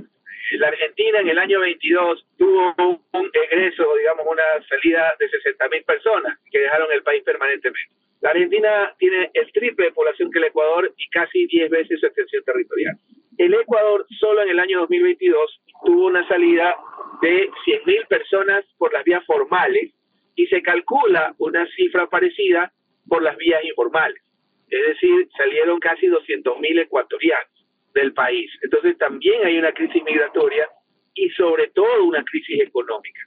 La 0.59 0.67
Argentina 0.67 1.19
en 1.19 1.29
el 1.29 1.39
año 1.39 1.59
22 1.61 2.25
tuvo 2.37 2.75
un 3.13 3.31
egreso, 3.49 3.85
digamos, 3.97 4.25
una 4.29 4.43
salida 4.67 5.13
de 5.19 5.29
60 5.29 5.69
mil 5.69 5.83
personas 5.83 6.37
que 6.51 6.59
dejaron 6.59 6.91
el 6.91 7.01
país 7.01 7.23
permanentemente. 7.23 8.02
La 8.23 8.29
Argentina 8.29 8.95
tiene 8.99 9.29
el 9.33 9.51
triple 9.51 9.87
de 9.87 9.91
población 9.91 10.31
que 10.31 10.39
el 10.39 10.45
Ecuador 10.45 10.93
y 10.97 11.09
casi 11.09 11.45
10 11.45 11.69
veces 11.69 11.99
su 11.99 12.05
extensión 12.05 12.41
territorial. 12.45 12.97
El 13.37 13.53
Ecuador 13.53 14.05
solo 14.17 14.41
en 14.43 14.49
el 14.49 14.59
año 14.61 14.79
2022 14.79 15.61
tuvo 15.83 16.05
una 16.05 16.25
salida 16.29 16.73
de 17.21 17.49
100.000 17.67 18.07
personas 18.07 18.63
por 18.77 18.93
las 18.93 19.03
vías 19.03 19.25
formales 19.25 19.91
y 20.37 20.47
se 20.47 20.61
calcula 20.61 21.35
una 21.37 21.67
cifra 21.75 22.07
parecida 22.07 22.71
por 23.09 23.21
las 23.21 23.35
vías 23.35 23.61
informales. 23.65 24.23
Es 24.69 24.87
decir, 24.87 25.27
salieron 25.37 25.81
casi 25.81 26.07
200.000 26.07 26.79
ecuatorianos 26.79 27.67
del 27.93 28.13
país. 28.13 28.49
Entonces 28.61 28.97
también 28.99 29.45
hay 29.45 29.57
una 29.57 29.73
crisis 29.73 30.01
migratoria 30.01 30.69
y 31.13 31.29
sobre 31.31 31.67
todo 31.71 32.05
una 32.05 32.23
crisis 32.23 32.61
económica. 32.61 33.19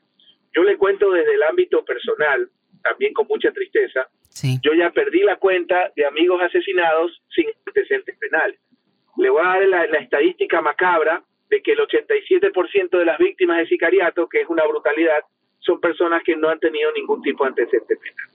Yo 0.54 0.64
le 0.64 0.78
cuento 0.78 1.10
desde 1.10 1.34
el 1.34 1.42
ámbito 1.42 1.84
personal, 1.84 2.48
también 2.82 3.12
con 3.12 3.26
mucha 3.26 3.52
tristeza, 3.52 4.08
yo 4.62 4.74
ya 4.74 4.90
perdí 4.90 5.20
la 5.20 5.36
cuenta 5.36 5.92
de 5.94 6.06
amigos 6.06 6.42
asesinados 6.42 7.22
sin 7.34 7.46
antecedentes 7.66 8.16
penales. 8.18 8.58
Le 9.16 9.30
voy 9.30 9.42
a 9.42 9.48
dar 9.48 9.68
la, 9.68 9.98
estadística 9.98 10.60
macabra 10.60 11.22
de 11.48 11.62
que 11.62 11.72
el 11.72 11.78
87% 11.78 12.98
de 12.98 13.04
las 13.04 13.18
víctimas 13.18 13.58
de 13.58 13.66
sicariato, 13.66 14.28
que 14.28 14.40
es 14.42 14.48
una 14.48 14.66
brutalidad, 14.66 15.20
son 15.60 15.80
personas 15.80 16.22
que 16.22 16.36
no 16.36 16.48
han 16.48 16.60
tenido 16.60 16.92
ningún 16.92 17.22
tipo 17.22 17.44
de 17.44 17.50
antecedente 17.50 17.96
penal. 17.96 18.26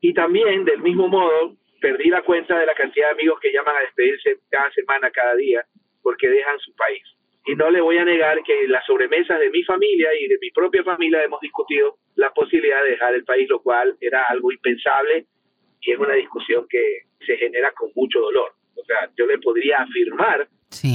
Y 0.00 0.14
también, 0.14 0.64
del 0.64 0.80
mismo 0.80 1.08
modo, 1.08 1.54
perdí 1.80 2.08
la 2.08 2.22
cuenta 2.22 2.58
de 2.58 2.66
la 2.66 2.74
cantidad 2.74 3.08
de 3.08 3.14
amigos 3.14 3.40
que 3.40 3.52
llaman 3.52 3.76
a 3.76 3.80
despedirse 3.80 4.38
cada 4.50 4.70
semana, 4.70 5.10
cada 5.10 5.34
día, 5.34 5.64
porque 6.02 6.28
dejan 6.28 6.58
su 6.60 6.74
país. 6.76 7.02
Y 7.46 7.54
no 7.54 7.70
le 7.70 7.80
voy 7.80 7.98
a 7.98 8.04
negar 8.04 8.42
que 8.42 8.68
las 8.68 8.84
sobremesas 8.86 9.40
de 9.40 9.50
mi 9.50 9.62
familia 9.64 10.10
y 10.20 10.28
de 10.28 10.38
mi 10.40 10.50
propia 10.50 10.84
familia 10.84 11.22
hemos 11.24 11.40
discutido 11.40 11.96
la 12.16 12.32
posibilidad 12.32 12.82
de 12.82 12.90
dejar 12.90 13.14
el 13.14 13.24
país, 13.24 13.48
lo 13.48 13.60
cual 13.62 13.96
era 14.00 14.24
algo 14.28 14.50
impensable 14.50 15.26
y 15.80 15.92
es 15.92 15.98
una 15.98 16.14
discusión 16.14 16.66
que 16.68 17.02
se 17.24 17.36
genera 17.36 17.72
con 17.72 17.90
mucho 17.94 18.20
dolor. 18.20 18.52
O 18.74 18.84
sea, 18.84 19.10
yo 19.16 19.26
le 19.26 19.38
podría 19.38 19.82
afirmar 19.82 20.48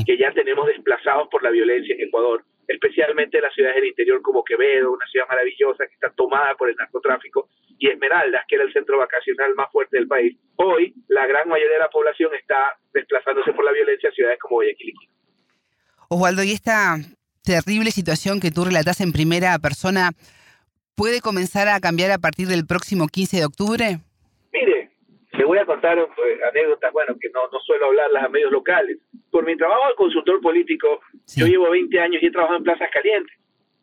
que 0.05 0.17
ya 0.17 0.31
tenemos 0.33 0.67
desplazados 0.67 1.27
por 1.29 1.41
la 1.43 1.49
violencia 1.49 1.95
en 1.95 2.01
Ecuador, 2.01 2.43
especialmente 2.67 3.37
en 3.37 3.43
las 3.43 3.53
ciudades 3.53 3.77
del 3.77 3.87
interior 3.87 4.21
como 4.21 4.43
Quevedo, 4.43 4.91
una 4.91 5.05
ciudad 5.07 5.27
maravillosa 5.27 5.87
que 5.87 5.93
está 5.93 6.11
tomada 6.11 6.55
por 6.55 6.69
el 6.69 6.75
narcotráfico, 6.75 7.49
y 7.77 7.89
Esmeraldas, 7.89 8.45
que 8.47 8.55
era 8.55 8.65
el 8.65 8.73
centro 8.73 8.99
vacacional 8.99 9.55
más 9.55 9.71
fuerte 9.71 9.97
del 9.97 10.07
país. 10.07 10.37
Hoy, 10.57 10.93
la 11.07 11.25
gran 11.25 11.49
mayoría 11.49 11.73
de 11.73 11.79
la 11.79 11.89
población 11.89 12.31
está 12.35 12.77
desplazándose 12.93 13.53
por 13.53 13.65
la 13.65 13.71
violencia 13.71 14.09
a 14.09 14.11
ciudades 14.11 14.37
como 14.39 14.57
Guayaquil 14.57 14.89
y 14.89 14.93
Osvaldo, 16.09 16.43
y 16.43 16.51
esta 16.51 16.97
terrible 17.43 17.91
situación 17.91 18.39
que 18.39 18.51
tú 18.51 18.65
relatas 18.65 19.01
en 19.01 19.13
primera 19.13 19.57
persona, 19.59 20.11
¿puede 21.01 21.19
comenzar 21.19 21.67
a 21.67 21.79
cambiar 21.79 22.11
a 22.11 22.19
partir 22.19 22.45
del 22.45 22.67
próximo 22.67 23.07
15 23.07 23.37
de 23.37 23.45
octubre? 23.45 23.85
Mire, 24.53 24.91
le 25.33 25.45
voy 25.45 25.57
a 25.57 25.65
contar 25.65 25.97
pues, 26.15 26.39
anécdotas, 26.47 26.93
bueno, 26.93 27.17
que 27.19 27.27
no, 27.33 27.41
no 27.51 27.59
suelo 27.61 27.87
hablarlas 27.87 28.25
a 28.25 28.29
medios 28.29 28.51
locales. 28.51 28.99
Por 29.31 29.43
mi 29.43 29.57
trabajo 29.57 29.89
de 29.89 29.95
consultor 29.95 30.39
político, 30.41 31.01
yo 31.35 31.47
llevo 31.47 31.71
20 31.71 31.99
años 31.99 32.21
y 32.21 32.27
he 32.27 32.31
trabajado 32.31 32.59
en 32.59 32.65
plazas 32.65 32.89
calientes, 32.93 33.35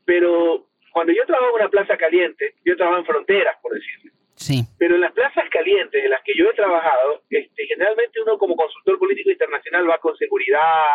pero 0.04 0.68
cuando 0.92 1.12
yo 1.12 1.26
trabajo 1.26 1.56
en 1.56 1.62
una 1.62 1.70
plaza 1.70 1.96
caliente, 1.96 2.54
yo 2.64 2.76
trabajo 2.76 3.00
en 3.00 3.06
fronteras, 3.06 3.56
por 3.62 3.74
decirlo. 3.74 4.12
Sí. 4.36 4.62
Pero 4.78 4.94
en 4.94 5.00
las 5.00 5.10
plazas 5.10 5.50
calientes 5.50 6.04
en 6.04 6.10
las 6.10 6.22
que 6.22 6.34
yo 6.38 6.48
he 6.48 6.54
trabajado, 6.54 7.24
este, 7.30 7.66
generalmente 7.66 8.22
uno 8.22 8.38
como 8.38 8.54
consultor 8.54 8.96
político 8.96 9.30
internacional 9.32 9.90
va 9.90 9.98
con 9.98 10.16
seguridad, 10.16 10.86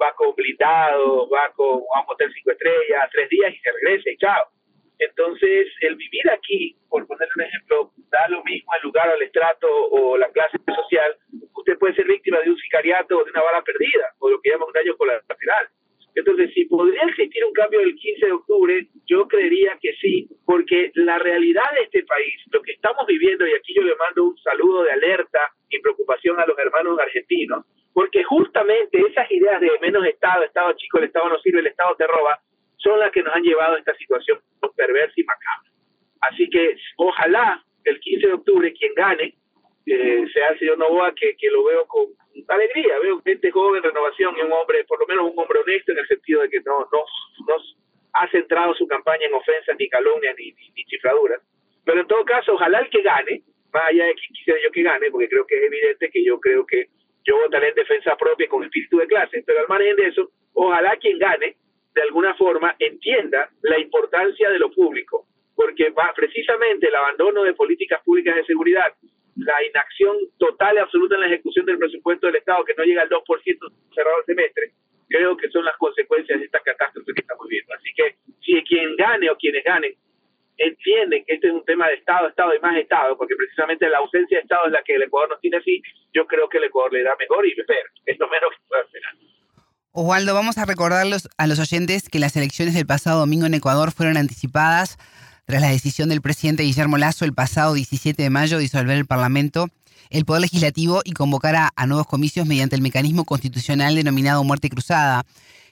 va 0.00 0.12
con 0.14 0.32
blindado, 0.36 1.28
va 1.28 1.50
con 1.56 1.82
a 1.92 2.02
un 2.02 2.06
hotel 2.06 2.30
cinco 2.36 2.52
estrellas, 2.52 3.10
tres 3.10 3.28
días 3.28 3.52
y 3.52 3.58
se 3.58 3.72
regresa 3.72 4.10
y 4.10 4.16
chao. 4.16 4.46
Entonces, 5.00 5.66
el 5.80 5.96
vivir 5.96 6.30
aquí, 6.30 6.76
por 6.90 7.06
ponerle 7.06 7.32
un 7.36 7.42
ejemplo, 7.42 7.90
da 8.10 8.28
lo 8.28 8.44
mismo 8.44 8.70
el 8.76 8.82
lugar 8.82 9.08
al 9.08 9.22
estrato 9.22 9.66
o 9.66 10.18
la 10.18 10.30
clase 10.30 10.58
social. 10.66 11.16
Usted 11.54 11.78
puede 11.78 11.94
ser 11.94 12.06
víctima 12.06 12.38
de 12.40 12.50
un 12.50 12.58
sicariato 12.58 13.16
o 13.16 13.24
de 13.24 13.30
una 13.30 13.40
bala 13.40 13.62
perdida, 13.62 14.12
o 14.18 14.28
lo 14.28 14.40
que 14.42 14.50
llaman 14.50 14.68
un 14.68 14.74
daño 14.74 14.94
colateral. 14.98 15.68
Entonces, 16.14 16.50
si 16.52 16.66
podría 16.66 17.02
existir 17.04 17.42
un 17.46 17.52
cambio 17.54 17.80
el 17.80 17.94
15 17.94 18.26
de 18.26 18.32
octubre, 18.32 18.88
yo 19.06 19.26
creería 19.26 19.78
que 19.80 19.94
sí, 20.02 20.28
porque 20.44 20.90
la 20.94 21.18
realidad 21.18 21.70
de 21.76 21.84
este 21.84 22.02
país, 22.02 22.34
lo 22.52 22.60
que 22.60 22.72
estamos 22.72 23.06
viviendo, 23.06 23.46
y 23.46 23.54
aquí 23.54 23.72
yo 23.74 23.82
le 23.82 23.96
mando 23.96 24.24
un 24.24 24.38
saludo 24.38 24.82
de 24.82 24.92
alerta 24.92 25.40
y 25.70 25.80
preocupación 25.80 26.38
a 26.38 26.44
los 26.44 26.58
hermanos 26.58 26.98
argentinos, 26.98 27.64
porque 27.94 28.22
justamente 28.24 29.00
esas 29.00 29.30
ideas 29.30 29.62
de 29.62 29.70
menos 29.80 30.04
Estado, 30.04 30.44
Estado 30.44 30.74
chico, 30.74 30.98
el 30.98 31.04
Estado 31.04 31.30
no 31.30 31.38
sirve, 31.38 31.60
el 31.60 31.68
Estado 31.68 31.94
te 31.96 32.06
roba, 32.06 32.38
son 32.76 32.98
las 32.98 33.10
que 33.12 33.22
nos 33.22 33.34
han 33.34 33.42
llevado 33.42 33.76
a 33.76 33.78
esta 33.78 33.94
situación 33.94 34.40
perversa 34.80 35.14
y 35.16 35.24
macabra. 35.24 35.70
Así 36.20 36.48
que 36.48 36.76
ojalá 36.96 37.62
el 37.84 38.00
15 38.00 38.26
de 38.26 38.32
octubre 38.32 38.72
quien 38.72 38.94
gane 38.94 39.34
eh, 39.86 40.24
sea 40.32 40.48
el 40.50 40.58
señor 40.58 40.78
Novoa, 40.78 41.14
que, 41.14 41.36
que 41.36 41.50
lo 41.50 41.64
veo 41.64 41.86
con 41.86 42.06
alegría, 42.48 42.98
veo 43.00 43.20
gente 43.22 43.50
joven, 43.50 43.82
renovación 43.82 44.36
y 44.36 44.40
un 44.42 44.52
hombre, 44.52 44.84
por 44.84 45.00
lo 45.00 45.06
menos 45.06 45.32
un 45.32 45.38
hombre 45.38 45.60
honesto 45.60 45.92
en 45.92 45.98
el 45.98 46.06
sentido 46.06 46.42
de 46.42 46.50
que 46.50 46.60
no, 46.60 46.80
no, 46.92 47.04
no 47.48 47.54
ha 48.12 48.30
centrado 48.30 48.74
su 48.74 48.86
campaña 48.86 49.26
en 49.26 49.34
ofensas, 49.34 49.76
ni 49.78 49.88
calumnias, 49.88 50.34
ni, 50.38 50.52
ni, 50.52 50.84
chifladuras. 50.84 51.40
Pero 51.84 52.00
en 52.00 52.06
todo 52.06 52.24
caso, 52.24 52.54
ojalá 52.54 52.80
el 52.80 52.90
que 52.90 53.02
gane, 53.02 53.42
más 53.72 53.84
allá 53.88 54.04
de 54.06 54.14
que 54.14 54.34
quisiera 54.34 54.60
yo 54.62 54.70
que 54.70 54.82
gane, 54.82 55.10
porque 55.10 55.28
creo 55.28 55.46
que 55.46 55.56
es 55.56 55.64
evidente 55.64 56.10
que 56.10 56.24
yo 56.24 56.38
creo 56.38 56.66
que 56.66 56.88
yo 57.24 57.36
votaré 57.38 57.68
en 57.68 57.74
defensa 57.74 58.16
propia 58.16 58.48
con 58.48 58.64
espíritu 58.64 58.98
de 58.98 59.06
clase, 59.06 59.42
pero 59.46 59.60
al 59.60 59.68
margen 59.68 59.96
de 59.96 60.08
eso, 60.08 60.30
ojalá 60.52 60.96
quien 60.96 61.18
gane, 61.18 61.56
de 61.94 62.02
alguna 62.02 62.34
forma, 62.34 62.74
entienda 62.78 63.50
la 63.62 63.78
importancia 63.78 64.50
de 64.50 64.58
lo 64.58 64.70
público, 64.70 65.26
porque 65.54 65.90
va 65.90 66.12
precisamente 66.14 66.88
el 66.88 66.94
abandono 66.94 67.42
de 67.42 67.54
políticas 67.54 68.00
públicas 68.02 68.34
de 68.36 68.44
seguridad, 68.44 68.92
la 69.36 69.64
inacción 69.64 70.16
total 70.38 70.76
y 70.76 70.78
absoluta 70.78 71.14
en 71.14 71.22
la 71.22 71.26
ejecución 71.26 71.66
del 71.66 71.78
presupuesto 71.78 72.26
del 72.26 72.36
Estado, 72.36 72.64
que 72.64 72.74
no 72.76 72.84
llega 72.84 73.02
al 73.02 73.08
2% 73.08 73.24
cerrado 73.94 74.18
el 74.18 74.24
semestre, 74.24 74.72
creo 75.08 75.36
que 75.36 75.48
son 75.50 75.64
las 75.64 75.76
consecuencias 75.76 76.38
de 76.38 76.46
esta 76.46 76.60
catástrofe 76.60 77.12
que 77.12 77.20
estamos 77.20 77.46
viendo. 77.48 77.74
Así 77.74 77.92
que 77.94 78.14
si 78.40 78.62
quien 78.64 78.96
gane 78.96 79.28
o 79.30 79.36
quienes 79.36 79.64
ganen 79.64 79.94
entienden 80.56 81.24
que 81.24 81.34
este 81.34 81.48
es 81.48 81.54
un 81.54 81.64
tema 81.64 81.88
de 81.88 81.94
Estado, 81.94 82.28
Estado 82.28 82.54
y 82.54 82.60
más 82.60 82.76
Estado, 82.76 83.16
porque 83.16 83.34
precisamente 83.34 83.88
la 83.88 83.98
ausencia 83.98 84.38
de 84.38 84.42
Estado 84.42 84.66
es 84.66 84.72
la 84.72 84.82
que 84.82 84.94
el 84.94 85.02
Ecuador 85.02 85.30
nos 85.30 85.40
tiene 85.40 85.56
así, 85.56 85.82
yo 86.12 86.26
creo 86.26 86.48
que 86.48 86.58
el 86.58 86.64
Ecuador 86.64 86.92
le 86.92 87.02
da 87.02 87.16
mejor 87.18 87.46
y 87.46 87.52
espero, 87.52 87.88
es 88.04 88.18
lo 88.18 88.28
menos 88.28 88.50
que 88.50 88.58
pueda 88.68 88.82
esperar. 88.82 89.14
Osvaldo, 89.92 90.34
vamos 90.34 90.56
a 90.56 90.66
recordarlos 90.66 91.28
a 91.36 91.48
los 91.48 91.58
oyentes 91.58 92.08
que 92.08 92.20
las 92.20 92.36
elecciones 92.36 92.74
del 92.74 92.86
pasado 92.86 93.18
domingo 93.18 93.46
en 93.46 93.54
Ecuador 93.54 93.90
fueron 93.90 94.16
anticipadas 94.16 94.98
tras 95.46 95.60
la 95.60 95.68
decisión 95.68 96.08
del 96.08 96.22
presidente 96.22 96.62
Guillermo 96.62 96.96
Lazo 96.96 97.24
el 97.24 97.34
pasado 97.34 97.74
17 97.74 98.22
de 98.22 98.30
mayo 98.30 98.56
de 98.56 98.62
disolver 98.62 98.96
el 98.96 99.06
Parlamento, 99.06 99.66
el 100.10 100.24
Poder 100.24 100.42
Legislativo 100.42 101.00
y 101.04 101.12
convocar 101.12 101.56
a, 101.74 101.86
nuevos 101.88 102.06
comicios 102.06 102.46
mediante 102.46 102.76
el 102.76 102.82
mecanismo 102.82 103.24
constitucional 103.24 103.96
denominado 103.96 104.44
muerte 104.44 104.68
cruzada. 104.68 105.24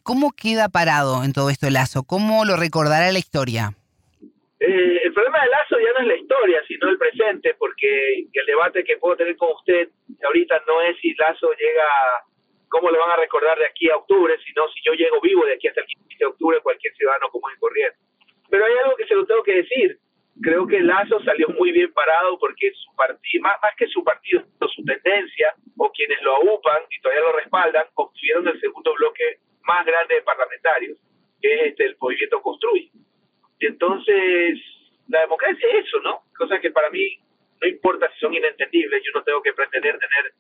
¿Cómo 0.03 0.33
queda 0.33 0.69
parado 0.69 1.23
en 1.23 1.33
todo 1.33 1.49
esto 1.49 1.71
Lazo? 1.71 2.03
¿Cómo 2.03 2.45
lo 2.45 2.57
recordará 2.57 3.13
la 3.13 3.21
historia? 3.21 3.75
Eh, 4.59 4.99
el 5.05 5.13
problema 5.13 5.43
de 5.43 5.51
Lazo 5.51 5.77
ya 5.79 5.93
no 5.95 6.01
es 6.01 6.07
la 6.09 6.17
historia, 6.17 6.61
sino 6.67 6.89
el 6.89 6.99
presente, 6.99 7.55
porque 7.57 8.27
el 8.33 8.47
debate 8.47 8.83
que 8.83 8.97
puedo 8.97 9.15
tener 9.15 9.37
con 9.37 9.51
usted 9.55 9.91
ahorita 10.27 10.61
no 10.67 10.83
es 10.83 10.97
si 11.01 11.15
Lazo 11.15 11.51
llega, 11.53 11.87
cómo 12.69 12.91
le 12.91 12.99
van 12.99 13.11
a 13.11 13.17
recordar 13.17 13.59
de 13.59 13.67
aquí 13.67 13.91
a 13.91 13.97
octubre, 13.97 14.37
sino 14.47 14.69
si 14.69 14.81
yo 14.85 14.93
llego 14.93 15.21
vivo 15.21 15.45
de 15.45 15.55
aquí 15.55 15.69
hasta 15.69 15.81
el 15.81 15.87
15 15.87 16.17
de 16.19 16.27
octubre, 16.27 16.61
cualquier 16.61 16.95
ciudadano 16.95 17.29
común 17.31 17.51
y 17.55 17.61
corriente. 17.61 17.99
Pero 18.51 18.65
hay 18.65 18.73
algo 18.85 18.97
que 18.97 19.07
se 19.07 19.15
lo 19.15 19.27
tengo 19.27 19.43
que 19.43 19.57
decir. 19.57 19.99
creo 20.41 20.67
que 20.67 20.81
Lazo 20.81 21.21
salió 21.25 21.49
muy 21.49 21.73
bien 21.73 21.93
parado 21.93 22.39
porque 22.39 22.71
su 22.73 22.95
partido, 22.95 23.43
más, 23.43 23.57
más 23.61 23.75
que 23.77 23.89
su 23.89 24.05
partido, 24.05 24.45
su 24.75 24.85
tendencia 24.85 25.55
o 25.77 25.91
quienes 25.91 26.23
lo 26.23 26.37
aupan 26.37 26.83
y 26.91 27.01
todavía 27.01 27.25
lo 27.25 27.33
respaldan, 27.33 27.87
obtuvieron 27.95 28.47
el 28.47 28.61
segundo 28.61 28.95
bloque 28.95 29.39
más 29.63 29.85
grande 29.85 30.15
de 30.15 30.23
parlamentarios, 30.23 30.99
que 31.43 31.55
es 31.55 31.63
este, 31.69 31.87
el 31.87 31.97
movimiento 32.01 32.41
Construye. 32.41 32.91
Y 33.61 33.67
entonces, 33.67 34.59
la 35.09 35.21
democracia 35.23 35.69
es 35.69 35.87
eso, 35.87 36.01
¿no? 36.01 36.23
Cosa 36.37 36.61
que 36.61 36.71
para 36.71 36.89
mí 36.91 37.19
no 37.61 37.69
importa 37.69 38.11
si 38.13 38.21
son 38.21 38.35
inentendibles, 38.35 39.03
yo 39.05 39.13
no 39.15 39.25
tengo 39.25 39.43
que 39.43 39.53
pretender 39.53 39.99
tener 39.99 40.33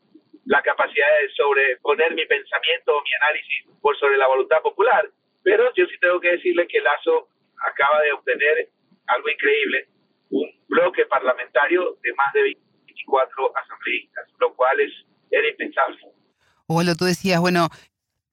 la 0.48 0.62
capacidad 0.62 1.06
de 1.20 1.28
sobreponer 1.36 2.14
mi 2.14 2.24
pensamiento 2.24 2.96
o 2.96 3.02
mi 3.02 3.12
análisis 3.22 3.66
por 3.82 3.96
sobre 3.98 4.16
la 4.16 4.26
voluntad 4.26 4.62
popular, 4.62 5.06
pero 5.42 5.70
yo 5.74 5.84
sí 5.86 5.94
tengo 6.00 6.18
que 6.20 6.32
decirle 6.32 6.66
que 6.66 6.80
Lazo 6.80 7.28
acaba 7.70 8.00
de 8.00 8.12
obtener 8.12 8.70
algo 9.08 9.28
increíble, 9.28 9.88
un 10.30 10.50
bloque 10.68 11.04
parlamentario 11.04 11.98
de 12.02 12.14
más 12.14 12.32
de 12.32 12.42
24 12.42 13.56
asambleístas, 13.56 14.24
lo 14.40 14.54
cual 14.54 14.80
es, 14.80 14.92
era 15.30 15.48
impensable. 15.48 15.98
Olo, 16.66 16.94
tú 16.96 17.04
decías, 17.04 17.40
bueno, 17.40 17.68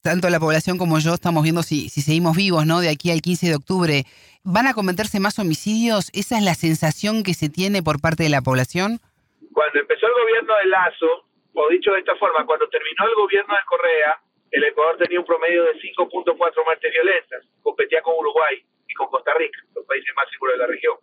tanto 0.01 0.29
la 0.29 0.39
población 0.39 0.77
como 0.77 1.00
yo 1.00 1.15
estamos 1.15 1.43
viendo 1.43 1.63
si, 1.63 1.89
si 1.89 2.01
seguimos 2.01 2.38
vivos, 2.38 2.65
¿no? 2.65 2.79
De 2.79 2.89
aquí 2.89 3.12
al 3.12 3.22
15 3.22 3.48
de 3.48 3.55
octubre, 3.55 4.03
¿van 4.43 4.67
a 4.67 4.74
cometerse 4.74 5.19
más 5.19 5.38
homicidios? 5.38 6.12
¿Esa 6.13 6.38
es 6.38 6.45
la 6.45 6.55
sensación 6.55 7.24
que 7.24 7.34
se 7.34 7.50
tiene 7.50 7.84
por 7.84 8.00
parte 8.00 8.24
de 8.24 8.29
la 8.29 8.41
población? 8.41 9.00
Cuando 9.51 9.79
empezó 9.79 10.07
el 10.07 10.13
gobierno 10.13 10.53
de 10.63 10.65
Lazo, 10.69 11.25
o 11.55 11.69
dicho 11.69 11.91
de 11.93 12.00
esta 12.00 12.15
forma, 12.15 12.45
cuando 12.45 12.67
terminó 12.69 13.07
el 13.07 13.15
gobierno 13.15 13.53
de 13.53 13.62
Correa, 13.65 14.19
el 14.51 14.63
Ecuador 14.63 14.97
tenía 14.97 15.19
un 15.19 15.25
promedio 15.25 15.63
de 15.63 15.74
5.4 15.79 16.65
muertes 16.65 16.91
violentas, 16.91 17.45
competía 17.62 18.01
con 18.01 18.15
Uruguay 18.17 18.63
y 18.88 18.93
con 18.93 19.07
Costa 19.07 19.33
Rica, 19.33 19.59
los 19.74 19.85
países 19.85 20.13
más 20.15 20.29
seguros 20.29 20.55
de 20.55 20.59
la 20.59 20.67
región. 20.67 20.97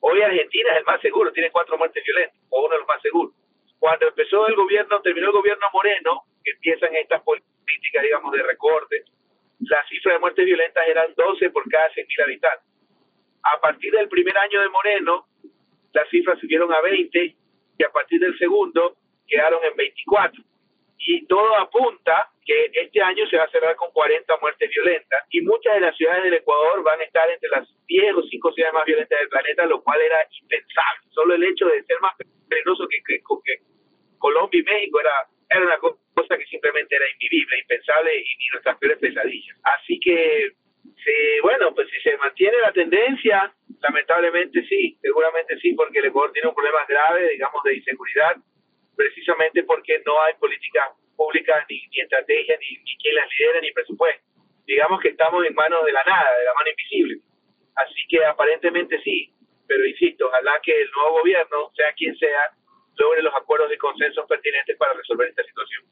Hoy 0.00 0.20
Argentina 0.22 0.72
es 0.72 0.78
el 0.78 0.84
más 0.84 1.00
seguro, 1.00 1.32
tiene 1.32 1.50
cuatro 1.50 1.78
muertes 1.78 2.02
violentas, 2.04 2.38
o 2.50 2.60
uno 2.60 2.74
de 2.74 2.78
los 2.78 2.88
más 2.88 3.00
seguros. 3.02 3.34
Cuando 3.78 4.08
empezó 4.08 4.46
el 4.48 4.54
gobierno, 4.54 5.00
terminó 5.02 5.28
el 5.28 5.32
gobierno 5.32 5.66
Moreno, 5.72 6.24
que 6.44 6.50
empiezan 6.52 6.94
estas 6.96 7.22
políticas, 7.22 8.02
digamos, 8.02 8.32
de 8.32 8.42
recorte, 8.42 9.04
la 9.60 9.84
cifra 9.88 10.12
de 10.12 10.18
muertes 10.18 10.44
violentas 10.44 10.86
eran 10.86 11.14
12 11.16 11.50
por 11.50 11.68
cada 11.70 11.90
100.000 11.90 12.22
habitantes. 12.24 12.68
A 13.42 13.60
partir 13.60 13.92
del 13.92 14.08
primer 14.08 14.36
año 14.36 14.60
de 14.60 14.68
Moreno, 14.68 15.26
las 15.92 16.08
cifras 16.10 16.38
subieron 16.38 16.72
a 16.72 16.80
20 16.80 17.36
y 17.78 17.84
a 17.84 17.90
partir 17.90 18.20
del 18.20 18.36
segundo 18.38 18.96
quedaron 19.26 19.62
en 19.64 19.76
24. 19.76 20.42
Y 20.98 21.26
todo 21.26 21.56
apunta 21.58 22.30
que 22.44 22.70
este 22.72 23.02
año 23.02 23.26
se 23.28 23.36
va 23.36 23.44
a 23.44 23.50
cerrar 23.50 23.74
con 23.76 23.90
40 23.90 24.36
muertes 24.40 24.70
violentas 24.70 25.24
y 25.30 25.40
muchas 25.42 25.74
de 25.74 25.80
las 25.80 25.96
ciudades 25.96 26.24
del 26.24 26.34
Ecuador 26.34 26.82
van 26.84 27.00
a 27.00 27.04
estar 27.04 27.28
entre 27.28 27.50
las 27.50 27.68
10 27.86 28.14
o 28.14 28.22
5 28.22 28.52
ciudades 28.52 28.74
más 28.74 28.84
violentas 28.84 29.18
del 29.18 29.28
planeta, 29.28 29.66
lo 29.66 29.82
cual 29.82 30.00
era 30.00 30.18
impensable. 30.40 31.10
Solo 31.10 31.34
el 31.34 31.44
hecho 31.44 31.66
de 31.66 31.82
ser 31.82 32.00
más 32.00 32.14
peligroso 32.48 32.86
que, 32.88 32.98
que, 33.02 33.20
Colombia 34.18 34.60
y 34.60 34.62
México 34.62 35.00
era, 35.00 35.10
era 35.50 35.66
una 35.66 35.78
cosa 35.78 36.38
que 36.38 36.46
simplemente 36.46 36.96
era 36.96 37.04
invivible, 37.10 37.58
impensable 37.58 38.16
y 38.16 38.36
ni 38.38 38.46
nuestras 38.52 38.78
peores 38.78 38.98
pesadillas. 38.98 39.58
Así 39.62 40.00
que, 40.00 40.52
bueno, 41.42 41.74
pues 41.74 41.88
si 41.90 42.00
se 42.00 42.16
mantiene 42.16 42.58
la 42.58 42.72
tendencia, 42.72 43.52
lamentablemente 43.80 44.64
sí, 44.68 44.96
seguramente 45.02 45.58
sí, 45.58 45.74
porque 45.74 45.98
el 45.98 46.06
Ecuador 46.06 46.32
tiene 46.32 46.48
un 46.48 46.54
problema 46.54 46.84
grave, 46.88 47.28
digamos, 47.30 47.62
de 47.64 47.76
inseguridad, 47.76 48.36
precisamente 48.96 49.62
porque 49.62 50.02
no 50.04 50.20
hay 50.22 50.34
políticas 50.34 50.90
públicas, 51.16 51.64
ni, 51.68 51.86
ni 51.92 52.00
estrategia, 52.00 52.58
ni, 52.58 52.82
ni 52.82 52.96
quien 52.98 53.14
las 53.14 53.28
lidera, 53.30 53.60
ni 53.60 53.72
presupuesto. 53.72 54.22
Digamos 54.66 55.00
que 55.00 55.10
estamos 55.10 55.44
en 55.46 55.54
manos 55.54 55.84
de 55.84 55.92
la 55.92 56.02
nada, 56.04 56.38
de 56.38 56.44
la 56.44 56.54
mano 56.54 56.70
invisible. 56.70 57.20
Así 57.76 58.06
que 58.08 58.24
aparentemente 58.24 59.00
sí, 59.02 59.30
pero 59.68 59.86
insisto, 59.86 60.26
ojalá 60.26 60.58
que 60.62 60.72
el 60.72 60.90
nuevo 60.90 61.20
gobierno, 61.20 61.70
sea 61.76 61.92
quien 61.96 62.16
sea, 62.16 62.50
logre 62.96 63.22
los 63.22 63.34
acuerdos 63.34 63.70
y 63.72 63.76
consensos 63.76 64.26
pertinentes 64.26 64.76
para 64.78 64.94
resolver 64.94 65.28
esta 65.28 65.44
situación. 65.44 65.84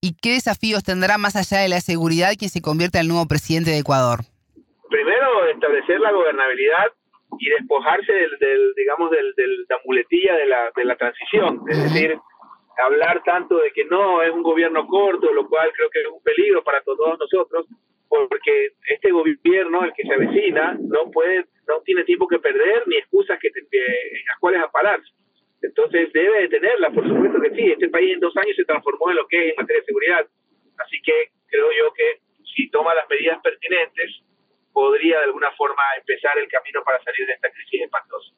¿Y 0.00 0.16
qué 0.20 0.32
desafíos 0.32 0.82
tendrá 0.82 1.18
más 1.18 1.36
allá 1.36 1.62
de 1.62 1.68
la 1.68 1.80
seguridad 1.80 2.32
quien 2.38 2.50
se 2.50 2.62
convierta 2.62 2.98
en 2.98 3.02
el 3.02 3.08
nuevo 3.08 3.26
presidente 3.28 3.70
de 3.70 3.78
Ecuador? 3.78 4.20
Primero, 4.88 5.46
establecer 5.46 6.00
la 6.00 6.10
gobernabilidad 6.10 6.92
y 7.40 7.48
despojarse 7.48 8.12
del, 8.38 8.74
digamos, 8.76 9.10
del, 9.10 9.34
de 9.34 9.46
la 9.66 9.80
muletilla 9.86 10.36
de 10.36 10.46
la, 10.46 10.70
de 10.76 10.84
la 10.84 10.94
transición. 10.94 11.62
Es 11.68 11.82
decir, 11.84 12.18
hablar 12.76 13.22
tanto 13.24 13.56
de 13.58 13.72
que 13.72 13.86
no 13.86 14.22
es 14.22 14.30
un 14.30 14.42
gobierno 14.42 14.86
corto, 14.86 15.32
lo 15.32 15.48
cual 15.48 15.72
creo 15.72 15.88
que 15.88 16.00
es 16.00 16.06
un 16.06 16.22
peligro 16.22 16.62
para 16.62 16.82
todos 16.82 17.18
nosotros, 17.18 17.66
porque 18.08 18.72
este 18.88 19.10
gobierno, 19.10 19.84
el 19.84 19.92
que 19.94 20.02
se 20.02 20.12
avecina, 20.12 20.76
no 20.80 21.10
puede, 21.10 21.46
no 21.66 21.80
tiene 21.82 22.04
tiempo 22.04 22.28
que 22.28 22.40
perder 22.40 22.86
ni 22.86 22.96
excusas 22.96 23.38
que, 23.40 23.48
en 23.48 24.24
las 24.28 24.38
cuales 24.38 24.60
apararse. 24.62 25.08
Entonces 25.62 26.12
debe 26.12 26.42
de 26.42 26.48
tenerla, 26.48 26.90
por 26.90 27.08
supuesto 27.08 27.40
que 27.40 27.50
sí. 27.50 27.72
Este 27.72 27.88
país 27.88 28.14
en 28.14 28.20
dos 28.20 28.36
años 28.36 28.56
se 28.56 28.64
transformó 28.64 29.10
en 29.10 29.16
lo 29.16 29.26
que 29.28 29.38
es 29.38 29.50
en 29.50 29.56
materia 29.56 29.80
de 29.80 29.86
seguridad. 29.86 30.26
Así 30.78 31.00
que 31.02 31.30
creo 31.48 31.68
yo 31.78 31.92
que 31.94 32.20
si 32.54 32.70
toma 32.70 32.94
las 32.94 33.08
medidas 33.08 33.40
pertinentes, 33.42 34.22
podría 34.72 35.18
de 35.18 35.24
alguna 35.24 35.50
forma 35.56 35.82
empezar 35.98 36.38
el 36.38 36.48
camino 36.48 36.80
para 36.84 37.02
salir 37.02 37.26
de 37.26 37.32
esta 37.34 37.50
crisis 37.50 37.82
espantosa. 37.82 38.32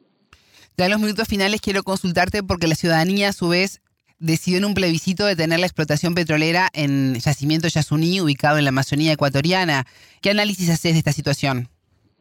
Ya 0.77 0.87
en 0.87 0.91
los 0.93 1.01
minutos 1.01 1.29
finales 1.29 1.61
quiero 1.61 1.83
consultarte 1.83 2.43
porque 2.43 2.67
la 2.67 2.75
ciudadanía 2.75 3.29
a 3.29 3.33
su 3.33 3.51
vez 3.51 3.83
decidió 4.19 4.59
en 4.59 4.65
un 4.65 4.75
plebiscito 4.75 5.27
detener 5.27 5.59
la 5.59 5.67
explotación 5.67 6.15
petrolera 6.15 6.69
en 6.73 7.15
Yacimiento 7.19 7.69
Yasuní, 7.69 8.21
ubicado 8.21 8.57
en 8.57 8.65
la 8.65 8.71
Amazonía 8.71 9.13
ecuatoriana. 9.13 9.85
¿Qué 10.23 10.31
análisis 10.31 10.71
haces 10.71 10.93
de 10.93 10.99
esta 10.99 11.13
situación? 11.13 11.69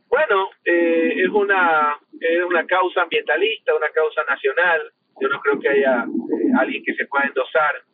Bueno, 0.10 0.50
eh, 0.66 1.14
es, 1.24 1.30
una, 1.30 1.96
es 2.20 2.44
una 2.44 2.66
causa 2.66 3.04
ambientalista, 3.04 3.76
una 3.76 3.90
causa 3.90 4.24
nacional. 4.28 4.92
Yo 5.22 5.30
no 5.30 5.40
creo 5.40 5.60
que 5.60 5.70
haya 5.70 6.04
eh, 6.04 6.52
alguien 6.60 6.84
que 6.84 6.96
se 6.96 7.06
pueda 7.06 7.28
endosar 7.28 7.86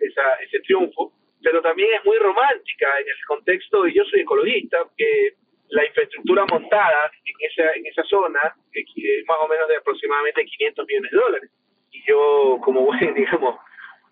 esa, 0.00 0.22
ese 0.46 0.60
triunfo, 0.60 1.12
pero 1.42 1.60
también 1.60 1.92
es 1.94 2.04
muy 2.04 2.16
romántica 2.18 2.86
en 3.00 3.08
el 3.08 3.24
contexto, 3.26 3.86
y 3.86 3.94
yo 3.94 4.04
soy 4.10 4.20
ecologista, 4.20 4.78
que 4.96 5.34
la 5.70 5.84
infraestructura 5.84 6.44
montada 6.50 7.10
en 7.24 7.34
esa, 7.40 7.72
en 7.72 7.86
esa 7.86 8.02
zona 8.04 8.40
es 8.72 8.86
más 9.26 9.38
o 9.40 9.48
menos 9.48 9.68
de 9.68 9.76
aproximadamente 9.76 10.44
500 10.44 10.86
millones 10.86 11.10
de 11.10 11.18
dólares 11.18 11.50
y 11.90 12.02
yo 12.06 12.58
como 12.62 12.82
buen, 12.82 13.14
digamos, 13.14 13.56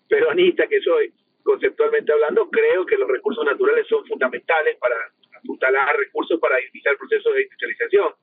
peronista 0.07 0.67
que 0.67 0.79
soy, 0.81 1.13
conceptualmente 1.43 2.11
hablando, 2.11 2.49
creo 2.49 2.85
que 2.85 2.97
los 2.97 3.07
recursos 3.07 3.45
naturales 3.45 3.87
son 3.87 4.05
fundamentales 4.05 4.77
para 4.77 4.95
apuntalar 5.37 5.95
recursos 5.95 6.39
para 6.39 6.59
iniciar 6.61 6.93
el 6.93 6.97
proceso 6.97 7.31
de 7.31 7.43
industrialización. 7.43 8.13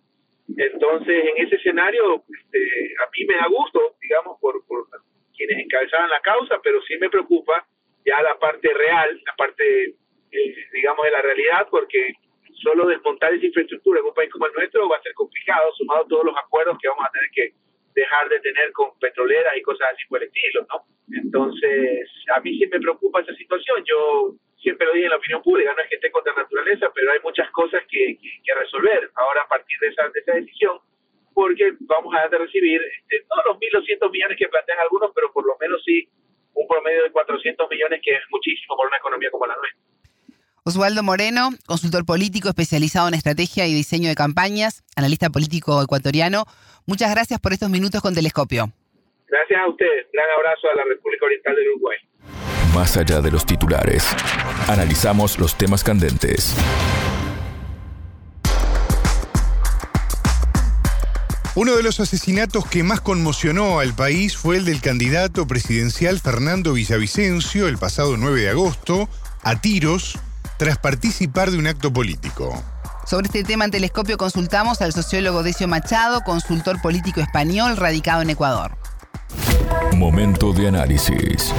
Entonces, 0.56 1.24
en 1.24 1.46
ese 1.46 1.56
escenario, 1.56 2.22
este, 2.28 2.58
a 3.02 3.10
mí 3.10 3.24
me 3.26 3.36
da 3.36 3.46
gusto, 3.46 3.96
digamos, 4.00 4.38
por, 4.40 4.64
por 4.66 4.86
quienes 5.36 5.64
encabezaban 5.64 6.10
la 6.10 6.20
causa, 6.20 6.60
pero 6.62 6.82
sí 6.82 6.96
me 6.98 7.08
preocupa 7.08 7.66
ya 8.04 8.20
la 8.22 8.38
parte 8.38 8.72
real, 8.74 9.20
la 9.24 9.34
parte, 9.36 9.86
eh, 10.30 10.54
digamos, 10.72 11.04
de 11.04 11.10
la 11.10 11.22
realidad, 11.22 11.68
porque 11.70 12.14
solo 12.62 12.86
desmontar 12.86 13.32
esa 13.34 13.46
infraestructura 13.46 14.00
en 14.00 14.06
un 14.06 14.14
país 14.14 14.30
como 14.30 14.46
el 14.46 14.52
nuestro 14.52 14.88
va 14.88 14.96
a 14.96 15.02
ser 15.02 15.14
complicado, 15.14 15.72
sumado 15.74 16.04
a 16.04 16.08
todos 16.08 16.24
los 16.24 16.36
acuerdos 16.36 16.78
que 16.80 16.88
vamos 16.88 17.04
a 17.06 17.10
tener 17.10 17.30
que 17.32 17.54
dejar 17.94 18.28
de 18.28 18.40
tener 18.40 18.72
con 18.72 18.98
petroleras 18.98 19.56
y 19.56 19.62
cosas 19.62 19.88
así 19.92 20.02
por 20.08 20.20
el 20.20 20.28
estilo, 20.28 20.66
¿no? 20.68 20.84
Entonces, 21.12 22.08
a 22.34 22.40
mí 22.40 22.58
sí 22.58 22.66
me 22.66 22.80
preocupa 22.80 23.20
esa 23.20 23.34
situación. 23.34 23.84
Yo 23.84 24.34
siempre 24.58 24.86
lo 24.86 24.94
dije 24.94 25.06
en 25.06 25.10
la 25.10 25.16
opinión 25.16 25.42
pública, 25.42 25.74
no 25.74 25.82
es 25.82 25.88
que 25.88 25.96
esté 25.96 26.10
contra 26.10 26.32
la 26.32 26.42
naturaleza, 26.42 26.90
pero 26.94 27.12
hay 27.12 27.20
muchas 27.22 27.50
cosas 27.50 27.82
que, 27.88 28.18
que, 28.18 28.54
resolver 28.54 29.10
ahora 29.14 29.42
a 29.42 29.48
partir 29.48 29.78
de 29.78 29.88
esa, 29.88 30.08
de 30.08 30.20
esa 30.20 30.32
decisión, 30.32 30.78
porque 31.34 31.74
vamos 31.80 32.14
a 32.14 32.26
recibir 32.28 32.80
este, 32.82 33.26
no 33.28 33.52
los 33.52 33.58
1.200 33.60 34.10
millones 34.10 34.38
que 34.38 34.48
plantean 34.48 34.78
algunos, 34.80 35.12
pero 35.14 35.32
por 35.32 35.46
lo 35.46 35.56
menos 35.60 35.82
sí 35.84 36.08
un 36.54 36.66
promedio 36.68 37.02
de 37.02 37.10
400 37.10 37.68
millones, 37.68 38.00
que 38.02 38.12
es 38.12 38.22
muchísimo 38.30 38.76
por 38.76 38.86
una 38.86 38.96
economía 38.96 39.30
como 39.30 39.46
la 39.46 39.56
nuestra. 39.56 39.80
Osvaldo 40.66 41.02
Moreno, 41.02 41.50
consultor 41.66 42.06
político 42.06 42.48
especializado 42.48 43.08
en 43.08 43.12
estrategia 43.12 43.66
y 43.66 43.74
diseño 43.74 44.08
de 44.08 44.14
campañas, 44.14 44.82
analista 44.96 45.28
político 45.28 45.82
ecuatoriano. 45.82 46.46
Muchas 46.86 47.10
gracias 47.10 47.38
por 47.38 47.52
estos 47.52 47.68
minutos 47.68 48.00
con 48.00 48.14
Telescopio. 48.14 48.72
Gracias 49.28 49.60
a 49.60 49.68
ustedes. 49.68 50.06
Gran 50.10 50.26
abrazo 50.38 50.68
a 50.72 50.76
la 50.76 50.84
República 50.84 51.26
Oriental 51.26 51.54
del 51.54 51.68
Uruguay. 51.68 51.98
Más 52.74 52.96
allá 52.96 53.20
de 53.20 53.30
los 53.30 53.44
titulares, 53.44 54.08
analizamos 54.66 55.38
los 55.38 55.54
temas 55.54 55.84
candentes. 55.84 56.56
Uno 61.56 61.76
de 61.76 61.82
los 61.82 62.00
asesinatos 62.00 62.66
que 62.66 62.82
más 62.82 63.02
conmocionó 63.02 63.80
al 63.80 63.94
país 63.94 64.38
fue 64.38 64.56
el 64.56 64.64
del 64.64 64.80
candidato 64.80 65.46
presidencial 65.46 66.20
Fernando 66.20 66.72
Villavicencio 66.72 67.68
el 67.68 67.76
pasado 67.76 68.16
9 68.16 68.40
de 68.40 68.48
agosto, 68.48 69.10
a 69.42 69.60
tiros, 69.60 70.18
tras 70.58 70.78
participar 70.78 71.50
de 71.50 71.58
un 71.58 71.66
acto 71.66 71.92
político. 71.92 72.52
Sobre 73.06 73.26
este 73.26 73.44
tema 73.44 73.66
en 73.66 73.70
Telescopio 73.70 74.16
consultamos 74.16 74.80
al 74.80 74.92
sociólogo 74.92 75.42
Decio 75.42 75.68
Machado, 75.68 76.22
consultor 76.22 76.80
político 76.80 77.20
español 77.20 77.76
radicado 77.76 78.22
en 78.22 78.30
Ecuador. 78.30 78.72
Momento 79.94 80.52
de 80.52 80.68
análisis. 80.68 81.52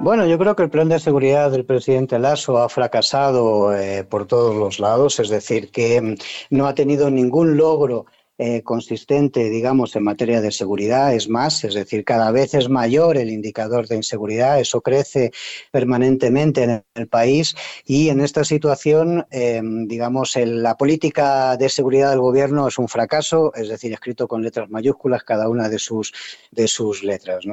Bueno, 0.00 0.26
yo 0.26 0.38
creo 0.38 0.54
que 0.54 0.64
el 0.64 0.70
plan 0.70 0.88
de 0.88 0.98
seguridad 0.98 1.50
del 1.50 1.64
presidente 1.64 2.18
Lasso 2.18 2.58
ha 2.58 2.68
fracasado 2.68 3.74
eh, 3.74 4.04
por 4.04 4.26
todos 4.26 4.54
los 4.54 4.78
lados, 4.78 5.18
es 5.18 5.30
decir, 5.30 5.70
que 5.70 6.00
mm, 6.02 6.14
no 6.50 6.66
ha 6.66 6.74
tenido 6.74 7.10
ningún 7.10 7.56
logro 7.56 8.04
eh, 8.36 8.62
consistente, 8.62 9.48
digamos, 9.48 9.94
en 9.94 10.02
materia 10.02 10.40
de 10.40 10.50
seguridad. 10.50 11.14
Es 11.14 11.28
más, 11.28 11.62
es 11.62 11.74
decir, 11.74 12.04
cada 12.04 12.32
vez 12.32 12.54
es 12.54 12.68
mayor 12.68 13.16
el 13.16 13.30
indicador 13.30 13.86
de 13.86 13.94
inseguridad, 13.94 14.58
eso 14.58 14.80
crece 14.80 15.30
permanentemente 15.70 16.64
en 16.64 16.84
el 16.94 17.06
país 17.06 17.54
y 17.84 18.08
en 18.08 18.20
esta 18.20 18.42
situación, 18.42 19.24
eh, 19.30 19.62
digamos, 19.62 20.34
la 20.36 20.76
política 20.76 21.56
de 21.56 21.68
seguridad 21.68 22.10
del 22.10 22.18
gobierno 22.20 22.66
es 22.66 22.76
un 22.78 22.88
fracaso, 22.88 23.52
es 23.54 23.68
decir, 23.68 23.92
escrito 23.92 24.26
con 24.26 24.42
letras 24.42 24.68
mayúsculas 24.68 25.22
cada 25.22 25.48
una 25.48 25.68
de 25.68 25.78
sus, 25.78 26.12
de 26.50 26.66
sus 26.66 27.04
letras. 27.04 27.44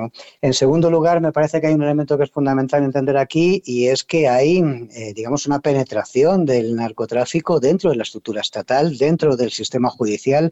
En 0.42 0.54
segundo 0.54 0.90
lugar, 0.90 1.22
me 1.22 1.32
parece 1.32 1.62
que 1.62 1.68
hay 1.68 1.74
un 1.76 1.84
elemento 1.84 2.18
que 2.18 2.24
es 2.24 2.32
fundamental 2.32 2.84
entender 2.84 3.18
aquí 3.18 3.62
y 3.66 3.88
es 3.88 4.04
que 4.04 4.28
hay, 4.28 4.64
eh, 4.96 5.14
digamos, 5.14 5.46
una 5.46 5.60
penetración 5.60 6.46
del 6.46 6.76
narcotráfico 6.76 7.60
dentro 7.60 7.92
de 7.92 7.98
la 7.98 8.04
estructura 8.04 8.42
estatal, 8.42 8.98
dentro 8.98 9.36
del 9.36 9.52
sistema 9.52 9.90
judicial 9.90 10.52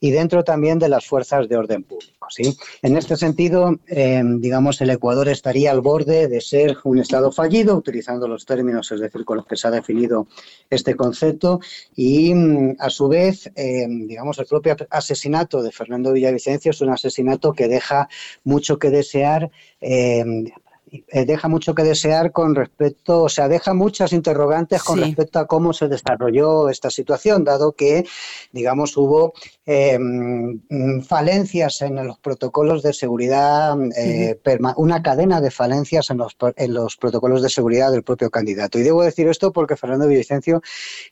y 0.00 0.10
dentro 0.10 0.44
también 0.44 0.78
de 0.78 0.88
las 0.88 1.06
fuerzas 1.06 1.48
de 1.48 1.56
orden 1.56 1.82
público. 1.82 2.28
¿sí? 2.30 2.56
En 2.82 2.96
este 2.96 3.16
sentido, 3.16 3.78
eh, 3.86 4.22
digamos, 4.24 4.80
el 4.80 4.90
Ecuador 4.90 5.28
estaría 5.28 5.70
al 5.70 5.80
borde 5.80 6.28
de 6.28 6.40
ser 6.40 6.76
un 6.84 6.98
Estado 6.98 7.32
fallido, 7.32 7.76
utilizando 7.76 8.28
los 8.28 8.44
términos, 8.44 8.90
es 8.92 9.00
decir, 9.00 9.24
con 9.24 9.38
los 9.38 9.46
que 9.46 9.56
se 9.56 9.68
ha 9.68 9.70
definido 9.70 10.28
este 10.70 10.94
concepto, 10.94 11.60
y 11.96 12.34
mm, 12.34 12.76
a 12.78 12.90
su 12.90 13.08
vez, 13.08 13.50
eh, 13.56 13.86
digamos, 13.88 14.38
el 14.38 14.46
propio 14.46 14.76
asesinato 14.90 15.62
de 15.62 15.72
Fernando 15.72 16.12
Villavicencio 16.12 16.70
es 16.70 16.80
un 16.80 16.90
asesinato 16.90 17.52
que 17.52 17.68
deja 17.68 18.08
mucho 18.44 18.78
que 18.78 18.90
desear. 18.90 19.50
Eh, 19.80 21.24
deja 21.26 21.48
mucho 21.48 21.74
que 21.74 21.82
desear 21.82 22.32
con 22.32 22.54
respecto, 22.54 23.22
o 23.22 23.28
sea, 23.28 23.48
deja 23.48 23.74
muchas 23.74 24.12
interrogantes 24.12 24.82
con 24.82 25.00
respecto 25.00 25.38
a 25.38 25.46
cómo 25.46 25.72
se 25.72 25.88
desarrolló 25.88 26.68
esta 26.68 26.90
situación, 26.90 27.44
dado 27.44 27.72
que, 27.72 28.06
digamos, 28.52 28.96
hubo 28.96 29.34
em, 29.70 31.02
falencias 31.02 31.82
en 31.82 31.96
los 32.06 32.18
protocolos 32.18 32.82
de 32.82 32.94
seguridad, 32.94 33.76
eh, 33.98 34.40
una 34.76 35.02
cadena 35.02 35.42
de 35.42 35.50
falencias 35.50 36.08
en 36.08 36.16
los, 36.16 36.34
en 36.56 36.72
los 36.72 36.96
protocolos 36.96 37.42
de 37.42 37.50
seguridad 37.50 37.90
del 37.90 38.02
propio 38.02 38.30
candidato. 38.30 38.78
Y 38.78 38.82
debo 38.82 39.02
decir 39.02 39.28
esto 39.28 39.52
porque 39.52 39.76
Fernando 39.76 40.06
Villavicencio 40.06 40.62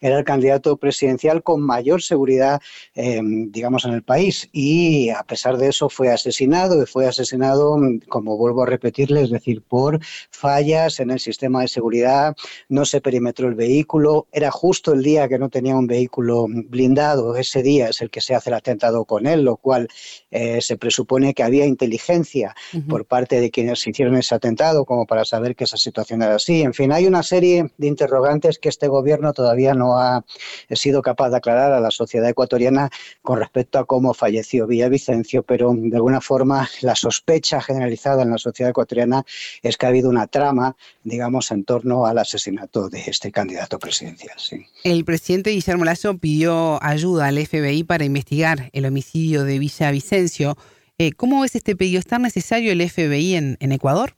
era 0.00 0.16
el 0.18 0.24
candidato 0.24 0.78
presidencial 0.78 1.42
con 1.42 1.60
mayor 1.60 2.00
seguridad, 2.00 2.62
em, 2.94 3.52
digamos, 3.52 3.84
en 3.84 3.92
el 3.92 4.02
país. 4.02 4.48
Y 4.52 5.10
a 5.10 5.22
pesar 5.24 5.58
de 5.58 5.68
eso 5.68 5.90
fue 5.90 6.10
asesinado 6.10 6.82
y 6.82 6.86
fue 6.86 7.06
asesinado, 7.06 7.76
como 8.08 8.38
vuelvo 8.38 8.62
a 8.62 8.66
repetirle, 8.66 9.20
es 9.20 9.30
decir, 9.30 9.62
por 9.68 10.00
fallas 10.30 10.98
en 11.00 11.10
el 11.10 11.20
sistema 11.20 11.60
de 11.60 11.68
seguridad, 11.68 12.34
no 12.70 12.86
se 12.86 13.02
perimetró 13.02 13.48
el 13.48 13.54
vehículo, 13.54 14.28
era 14.32 14.50
justo 14.50 14.94
el 14.94 15.02
día 15.02 15.28
que 15.28 15.38
no 15.38 15.50
tenía 15.50 15.76
un 15.76 15.86
vehículo 15.86 16.46
blindado, 16.48 17.36
ese 17.36 17.62
día 17.62 17.90
es 17.90 18.00
el 18.00 18.08
que 18.08 18.22
se 18.22 18.34
hace 18.34 18.45
el 18.46 18.54
atentado 18.54 19.04
con 19.04 19.26
él, 19.26 19.42
lo 19.42 19.56
cual 19.56 19.88
eh, 20.30 20.60
se 20.60 20.76
presupone 20.76 21.34
que 21.34 21.42
había 21.42 21.66
inteligencia 21.66 22.54
por 22.88 23.04
parte 23.04 23.40
de 23.40 23.50
quienes 23.50 23.86
hicieron 23.86 24.16
ese 24.16 24.34
atentado 24.34 24.84
como 24.84 25.06
para 25.06 25.24
saber 25.24 25.56
que 25.56 25.64
esa 25.64 25.76
situación 25.76 26.22
era 26.22 26.36
así. 26.36 26.62
En 26.62 26.74
fin, 26.74 26.92
hay 26.92 27.06
una 27.06 27.22
serie 27.22 27.72
de 27.78 27.86
interrogantes 27.86 28.58
que 28.58 28.68
este 28.68 28.88
gobierno 28.88 29.32
todavía 29.32 29.74
no 29.74 29.98
ha 29.98 30.24
sido 30.70 31.02
capaz 31.02 31.30
de 31.30 31.36
aclarar 31.36 31.72
a 31.72 31.80
la 31.80 31.90
sociedad 31.90 32.28
ecuatoriana 32.28 32.90
con 33.22 33.38
respecto 33.38 33.78
a 33.78 33.84
cómo 33.84 34.14
falleció 34.14 34.66
Villavicencio, 34.66 35.42
pero 35.42 35.72
de 35.74 35.96
alguna 35.96 36.20
forma 36.20 36.68
la 36.80 36.94
sospecha 36.94 37.60
generalizada 37.60 38.22
en 38.22 38.30
la 38.30 38.38
sociedad 38.38 38.70
ecuatoriana 38.70 39.24
es 39.62 39.76
que 39.76 39.86
ha 39.86 39.88
habido 39.88 40.08
una 40.10 40.26
trama, 40.26 40.76
digamos, 41.04 41.50
en 41.50 41.64
torno 41.64 42.06
al 42.06 42.18
asesinato 42.18 42.88
de 42.88 43.02
este 43.06 43.32
candidato 43.32 43.78
presidencial. 43.78 44.36
El 44.84 45.04
presidente 45.04 45.50
Guillermo 45.50 45.84
Lasso 45.84 46.18
pidió 46.18 46.82
ayuda 46.82 47.26
al 47.26 47.44
FBI 47.44 47.84
para 47.84 48.04
investigar 48.04 48.35
el 48.72 48.86
homicidio 48.86 49.44
de 49.44 49.58
Villavicencio. 49.58 50.56
Eh, 50.98 51.12
¿Cómo 51.12 51.44
es 51.44 51.54
este 51.54 51.74
pedido? 51.74 51.98
¿Es 51.98 52.06
tan 52.06 52.22
necesario 52.22 52.72
el 52.72 52.86
FBI 52.88 53.34
en, 53.34 53.72
Ecuador? 53.72 54.14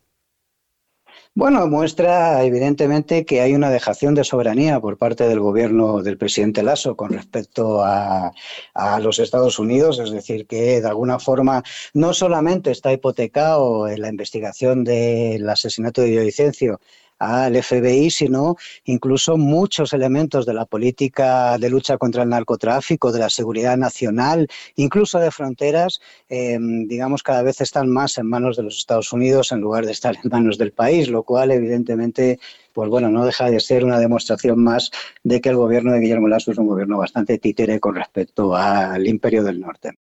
Bueno, 1.34 1.68
muestra 1.68 2.42
evidentemente 2.42 3.24
que 3.24 3.40
hay 3.40 3.54
una 3.54 3.70
dejación 3.70 4.14
de 4.14 4.24
soberanía 4.24 4.80
por 4.80 4.98
parte 4.98 5.28
del 5.28 5.38
gobierno 5.38 6.02
del 6.02 6.18
presidente 6.18 6.64
Lasso 6.64 6.96
con 6.96 7.10
respecto 7.12 7.84
a, 7.84 8.32
a, 8.74 8.98
los 8.98 9.20
Estados 9.20 9.60
Unidos, 9.60 10.00
es 10.00 10.10
decir, 10.10 10.46
que 10.48 10.80
de 10.80 10.88
alguna 10.88 11.20
forma 11.20 11.62
no 11.94 12.12
solamente 12.12 12.72
está 12.72 12.92
hipotecado 12.92 13.86
en 13.86 14.02
la 14.02 14.08
investigación 14.08 14.82
del 14.82 15.48
asesinato 15.48 16.00
de 16.00 16.10
Villavicencio, 16.10 16.80
al 17.18 17.62
FBI, 17.62 18.10
sino 18.10 18.56
incluso 18.84 19.36
muchos 19.36 19.92
elementos 19.92 20.46
de 20.46 20.54
la 20.54 20.64
política 20.64 21.58
de 21.58 21.70
lucha 21.70 21.98
contra 21.98 22.22
el 22.22 22.28
narcotráfico, 22.28 23.12
de 23.12 23.20
la 23.20 23.30
seguridad 23.30 23.76
nacional, 23.76 24.48
incluso 24.76 25.18
de 25.18 25.30
fronteras, 25.30 26.00
em, 26.28 26.86
digamos, 26.86 27.22
cada 27.22 27.42
vez 27.42 27.60
están 27.60 27.88
más 27.90 28.18
en 28.18 28.26
manos 28.26 28.56
de 28.56 28.62
los 28.62 28.78
Estados 28.78 29.12
Unidos 29.12 29.52
en 29.52 29.60
lugar 29.60 29.86
de 29.86 29.92
estar 29.92 30.16
en 30.22 30.30
manos 30.30 30.58
del 30.58 30.72
país, 30.72 31.08
lo 31.08 31.22
cual 31.22 31.50
evidentemente 31.50 32.38
pues 32.78 32.90
bueno, 32.90 33.08
no 33.08 33.24
deja 33.24 33.50
de 33.50 33.58
ser 33.58 33.84
una 33.84 33.98
demostración 33.98 34.62
más 34.62 34.92
de 35.24 35.40
que 35.40 35.48
el 35.48 35.56
gobierno 35.56 35.92
de 35.92 35.98
Guillermo 35.98 36.28
Lasso 36.28 36.52
es 36.52 36.58
un 36.58 36.68
gobierno 36.68 36.96
bastante 36.96 37.36
títere 37.38 37.80
con 37.80 37.96
respecto 37.96 38.54
al 38.54 39.04
Imperio 39.08 39.42
del 39.42 39.58
Norte. 39.58 39.98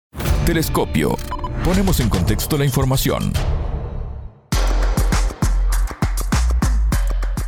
Telescopio. 0.47 1.17
Ponemos 1.65 1.99
en 1.99 2.09
contexto 2.09 2.57
la 2.57 2.65
información. 2.65 3.33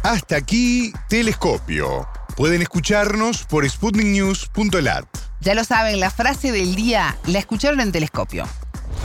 Hasta 0.04 0.36
aquí, 0.36 0.90
Telescopio. 1.08 2.08
Pueden 2.36 2.60
escucharnos 2.60 3.46
por 3.46 3.62
sputniknews.lat. 3.62 5.06
Ya 5.40 5.54
lo 5.54 5.62
saben, 5.62 6.00
la 6.00 6.10
frase 6.10 6.50
del 6.50 6.74
día 6.74 7.14
la 7.30 7.38
escucharon 7.38 7.78
en 7.78 7.92
Telescopio. 7.92 8.42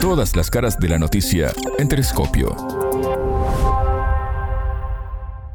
Todas 0.00 0.34
las 0.34 0.50
caras 0.50 0.76
de 0.80 0.88
la 0.88 0.98
noticia 0.98 1.52
en 1.78 1.88
Telescopio. 1.88 2.50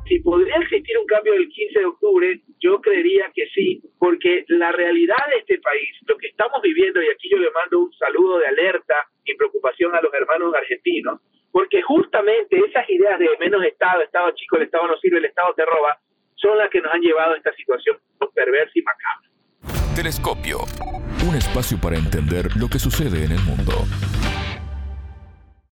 Si 0.07 0.19
podría 0.19 0.55
existir 0.63 0.97
un 0.97 1.07
cambio 1.07 1.33
del 1.33 1.49
15 1.49 1.79
de 1.79 1.85
octubre, 1.87 2.41
yo 2.61 2.79
creería 2.79 3.25
que 3.35 3.43
sí, 3.53 3.83
porque 3.99 4.45
la 4.47 4.71
realidad 4.71 5.27
de 5.29 5.39
este 5.39 5.59
país, 5.59 5.91
lo 6.07 6.17
que 6.19 6.27
estamos 6.27 6.61
viviendo, 6.63 7.03
y 7.03 7.07
aquí 7.09 7.27
yo 7.29 7.37
le 7.37 7.51
mando 7.51 7.79
un 7.79 7.93
saludo 7.95 8.39
de 8.39 8.47
alerta 8.47 8.95
y 9.25 9.35
preocupación 9.35 9.93
a 9.93 10.01
los 10.01 10.13
hermanos 10.13 10.53
argentinos, 10.55 11.19
porque 11.53 11.83
justamente 11.83 12.57
esas 12.57 12.89
ideas 12.89 13.19
de 13.19 13.29
menos 13.39 13.63
Estado, 13.63 14.01
Estado 14.01 14.31
chico, 14.31 14.57
el 14.57 14.63
Estado 14.63 14.87
no 14.87 14.97
sirve, 14.97 15.19
el 15.19 15.25
Estado 15.25 15.53
te 15.53 15.63
roba, 15.63 15.99
son 16.35 16.57
las 16.57 16.69
que 16.69 16.81
nos 16.81 16.91
han 16.91 16.99
llevado 16.99 17.35
a 17.35 17.37
esta 17.37 17.53
situación 17.53 17.95
perversa 18.33 18.71
y 18.73 18.81
macabra. 18.81 19.95
Telescopio, 19.95 20.57
un 21.29 21.35
espacio 21.35 21.77
para 21.79 21.95
entender 21.95 22.47
lo 22.57 22.67
que 22.67 22.79
sucede 22.79 23.25
en 23.25 23.33
el 23.33 23.41
mundo. 23.41 23.73